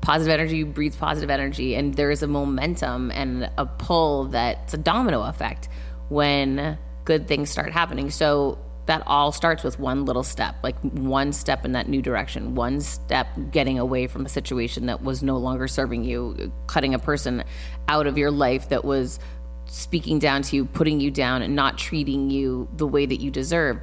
positive 0.01 0.33
energy 0.33 0.63
breeds 0.63 0.97
positive 0.97 1.31
energy, 1.31 1.75
and 1.75 1.95
there's 1.95 2.23
a 2.23 2.27
momentum 2.27 3.11
and 3.11 3.51
a 3.59 3.67
pull 3.67 4.25
that's 4.25 4.75
a 4.75 4.79
domino 4.79 5.23
effect 5.25 5.69
when 6.09 6.79
good 7.05 7.29
things 7.29 7.51
start 7.51 7.73
happening. 7.73 8.11
So, 8.11 8.59
that 8.87 9.03
all 9.07 9.33
starts 9.33 9.65
with 9.65 9.79
one 9.79 10.05
little 10.05 10.23
step, 10.23 10.57
like 10.63 10.79
one 10.81 11.33
step 11.33 11.65
in 11.65 11.73
that 11.73 11.89
new 11.89 12.03
direction, 12.03 12.55
one 12.55 12.81
step 12.81 13.27
getting 13.51 13.79
away 13.79 14.07
from 14.07 14.27
a 14.27 14.29
situation 14.29 14.87
that 14.87 15.03
was 15.03 15.23
no 15.23 15.39
longer 15.39 15.67
serving 15.67 16.05
you, 16.05 16.53
cutting 16.67 16.95
a 16.95 16.99
person 16.99 17.45
out 17.89 18.07
of 18.07 18.19
your 18.19 18.31
life 18.31 18.69
that 18.69 18.85
was 18.85 19.19
speaking 19.67 20.19
down 20.19 20.43
to 20.43 20.57
you, 20.57 20.65
putting 20.65 21.01
you 21.01 21.11
down, 21.11 21.43
and 21.43 21.57
not 21.57 21.79
treating 21.79 22.31
you 22.31 22.69
the 22.77 22.87
way 22.87 23.07
that 23.07 23.21
you 23.21 23.31
deserve. 23.31 23.81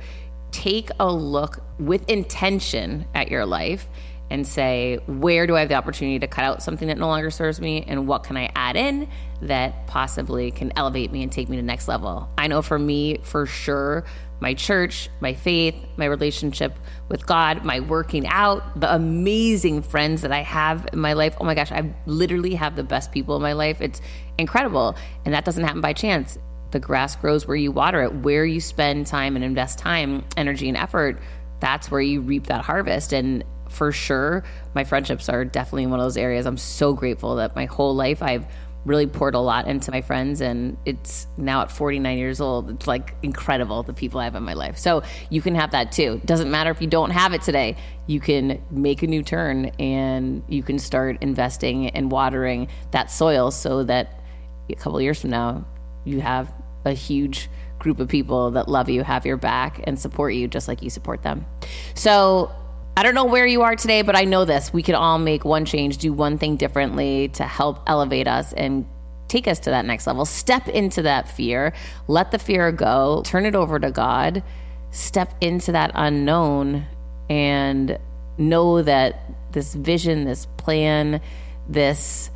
Take 0.51 0.89
a 0.99 1.11
look 1.11 1.63
with 1.79 2.07
intention 2.09 3.05
at 3.15 3.31
your 3.31 3.45
life 3.45 3.87
and 4.29 4.47
say, 4.47 4.97
where 5.07 5.45
do 5.45 5.57
I 5.57 5.59
have 5.59 5.69
the 5.69 5.75
opportunity 5.75 6.19
to 6.19 6.27
cut 6.27 6.45
out 6.45 6.63
something 6.63 6.87
that 6.87 6.97
no 6.97 7.07
longer 7.07 7.29
serves 7.29 7.59
me? 7.59 7.83
And 7.85 8.07
what 8.07 8.23
can 8.23 8.37
I 8.37 8.49
add 8.55 8.77
in 8.77 9.09
that 9.41 9.87
possibly 9.87 10.51
can 10.51 10.71
elevate 10.77 11.11
me 11.11 11.21
and 11.21 11.31
take 11.31 11.49
me 11.49 11.57
to 11.57 11.61
the 11.61 11.67
next 11.67 11.89
level? 11.89 12.29
I 12.37 12.47
know 12.47 12.61
for 12.61 12.79
me, 12.79 13.17
for 13.23 13.45
sure, 13.45 14.05
my 14.41 14.55
church, 14.55 15.07
my 15.21 15.33
faith, 15.33 15.75
my 15.95 16.05
relationship 16.05 16.77
with 17.07 17.25
God, 17.25 17.63
my 17.63 17.79
working 17.79 18.27
out, 18.27 18.79
the 18.79 18.93
amazing 18.93 19.83
friends 19.83 20.23
that 20.23 20.31
I 20.31 20.41
have 20.41 20.89
in 20.91 20.99
my 20.99 21.13
life. 21.13 21.37
Oh 21.39 21.45
my 21.45 21.53
gosh, 21.53 21.71
I 21.71 21.93
literally 22.07 22.55
have 22.55 22.75
the 22.75 22.83
best 22.83 23.11
people 23.11 23.35
in 23.35 23.41
my 23.41 23.53
life. 23.53 23.79
It's 23.81 24.01
incredible. 24.39 24.97
And 25.23 25.33
that 25.33 25.45
doesn't 25.45 25.63
happen 25.63 25.79
by 25.79 25.93
chance. 25.93 26.39
The 26.71 26.79
grass 26.79 27.15
grows 27.15 27.47
where 27.47 27.55
you 27.55 27.71
water 27.71 28.01
it, 28.01 28.13
where 28.15 28.43
you 28.43 28.59
spend 28.59 29.05
time 29.05 29.35
and 29.35 29.45
invest 29.45 29.77
time, 29.77 30.25
energy, 30.35 30.67
and 30.67 30.77
effort. 30.77 31.19
That's 31.59 31.91
where 31.91 32.01
you 32.01 32.21
reap 32.21 32.47
that 32.47 32.65
harvest. 32.65 33.13
And 33.13 33.43
for 33.69 33.91
sure, 33.91 34.43
my 34.73 34.83
friendships 34.83 35.29
are 35.29 35.45
definitely 35.45 35.85
one 35.85 35.99
of 35.99 36.05
those 36.05 36.17
areas. 36.17 36.47
I'm 36.47 36.57
so 36.57 36.93
grateful 36.93 37.35
that 37.35 37.55
my 37.55 37.65
whole 37.65 37.95
life 37.95 38.23
I've 38.23 38.47
really 38.85 39.05
poured 39.05 39.35
a 39.35 39.39
lot 39.39 39.67
into 39.67 39.91
my 39.91 40.01
friends 40.01 40.41
and 40.41 40.77
it's 40.85 41.27
now 41.37 41.61
at 41.61 41.71
49 41.71 42.17
years 42.17 42.41
old. 42.41 42.69
It's 42.71 42.87
like 42.87 43.15
incredible 43.21 43.83
the 43.83 43.93
people 43.93 44.19
i 44.19 44.23
have 44.23 44.35
in 44.35 44.43
my 44.43 44.53
life. 44.53 44.77
So 44.77 45.03
you 45.29 45.41
can 45.41 45.55
have 45.55 45.71
that 45.71 45.91
too. 45.91 46.19
Doesn't 46.25 46.49
matter 46.49 46.71
if 46.71 46.81
you 46.81 46.87
don't 46.87 47.11
have 47.11 47.33
it 47.33 47.41
today. 47.41 47.77
You 48.07 48.19
can 48.19 48.61
make 48.71 49.03
a 49.03 49.07
new 49.07 49.21
turn 49.23 49.65
and 49.79 50.43
you 50.47 50.63
can 50.63 50.79
start 50.79 51.17
investing 51.21 51.89
and 51.89 52.11
watering 52.11 52.67
that 52.91 53.11
soil 53.11 53.51
so 53.51 53.83
that 53.83 54.21
a 54.69 54.75
couple 54.75 54.99
years 55.01 55.21
from 55.21 55.29
now 55.29 55.65
you 56.03 56.21
have 56.21 56.51
a 56.85 56.93
huge 56.93 57.49
group 57.77 57.99
of 57.99 58.07
people 58.07 58.51
that 58.51 58.67
love 58.67 58.89
you 58.89 59.03
have 59.03 59.25
your 59.25 59.37
back 59.37 59.81
and 59.85 59.99
support 59.99 60.33
you 60.33 60.47
just 60.47 60.67
like 60.67 60.81
you 60.81 60.89
support 60.89 61.23
them. 61.23 61.45
So 61.93 62.51
I 62.97 63.03
don't 63.03 63.15
know 63.15 63.25
where 63.25 63.47
you 63.47 63.61
are 63.61 63.75
today, 63.75 64.01
but 64.01 64.17
I 64.17 64.25
know 64.25 64.43
this. 64.43 64.73
We 64.73 64.83
can 64.83 64.95
all 64.95 65.17
make 65.17 65.45
one 65.45 65.63
change, 65.65 65.97
do 65.97 66.11
one 66.11 66.37
thing 66.37 66.57
differently 66.57 67.29
to 67.29 67.43
help 67.43 67.79
elevate 67.87 68.27
us 68.27 68.51
and 68.53 68.85
take 69.29 69.47
us 69.47 69.59
to 69.59 69.69
that 69.69 69.85
next 69.85 70.07
level. 70.07 70.25
Step 70.25 70.67
into 70.67 71.01
that 71.03 71.29
fear, 71.29 71.73
let 72.07 72.31
the 72.31 72.37
fear 72.37 72.71
go, 72.71 73.21
turn 73.25 73.45
it 73.45 73.55
over 73.55 73.79
to 73.79 73.91
God, 73.91 74.43
step 74.91 75.33
into 75.39 75.71
that 75.71 75.91
unknown, 75.95 76.85
and 77.29 77.97
know 78.37 78.81
that 78.81 79.21
this 79.53 79.73
vision, 79.73 80.25
this 80.25 80.45
plan, 80.57 81.21
this 81.69 82.29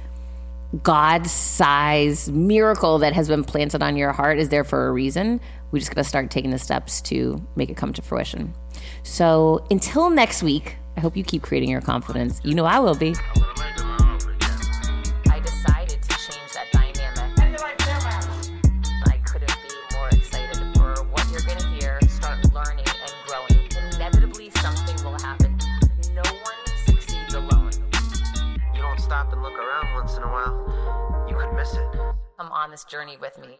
God 0.83 1.27
size 1.27 2.29
miracle 2.31 2.99
that 2.99 3.13
has 3.13 3.27
been 3.27 3.43
planted 3.43 3.83
on 3.83 3.97
your 3.97 4.13
heart 4.13 4.39
is 4.39 4.49
there 4.49 4.63
for 4.63 4.87
a 4.87 4.91
reason. 4.91 5.41
We 5.71 5.79
just 5.79 5.91
got 5.91 6.01
to 6.01 6.07
start 6.07 6.31
taking 6.31 6.51
the 6.51 6.59
steps 6.59 7.01
to 7.03 7.45
make 7.57 7.69
it 7.69 7.75
come 7.75 7.91
to 7.93 8.01
fruition. 8.01 8.53
So 9.05 9.65
until 9.71 10.09
next 10.09 10.43
week, 10.43 10.75
I 10.97 10.99
hope 10.99 11.15
you 11.15 11.23
keep 11.23 11.43
creating 11.43 11.69
your 11.69 11.79
confidence. 11.79 12.41
You 12.43 12.53
know 12.53 12.65
I 12.65 12.79
will 12.79 12.95
be. 12.95 13.15
I 15.29 15.39
decided 15.39 16.01
to 16.01 16.09
change 16.09 16.51
that 16.53 16.67
dynamic. 16.73 17.39
I 19.05 19.17
couldn't 19.23 19.55
be 19.61 19.69
more 19.95 20.09
excited 20.09 20.57
for 20.75 21.03
what 21.11 21.25
you're 21.31 21.41
going 21.41 21.59
to 21.59 21.67
hear, 21.79 21.99
start 22.09 22.51
learning 22.53 22.83
and 22.87 23.13
growing. 23.25 23.69
Inevitably, 23.93 24.49
something 24.57 24.95
will 25.05 25.17
happen. 25.19 25.57
No 26.13 26.23
one 26.23 26.57
succeeds 26.85 27.35
alone. 27.35 27.71
You 28.73 28.81
don't 28.81 28.99
stop 28.99 29.31
and 29.31 29.41
look 29.41 29.53
around 29.53 29.93
once 29.93 30.17
in 30.17 30.23
a 30.23 30.27
while, 30.27 31.25
you 31.29 31.37
could 31.37 31.53
miss 31.53 31.73
it. 31.73 31.87
Come 32.37 32.51
on 32.51 32.71
this 32.71 32.83
journey 32.83 33.17
with 33.21 33.37
me. 33.39 33.59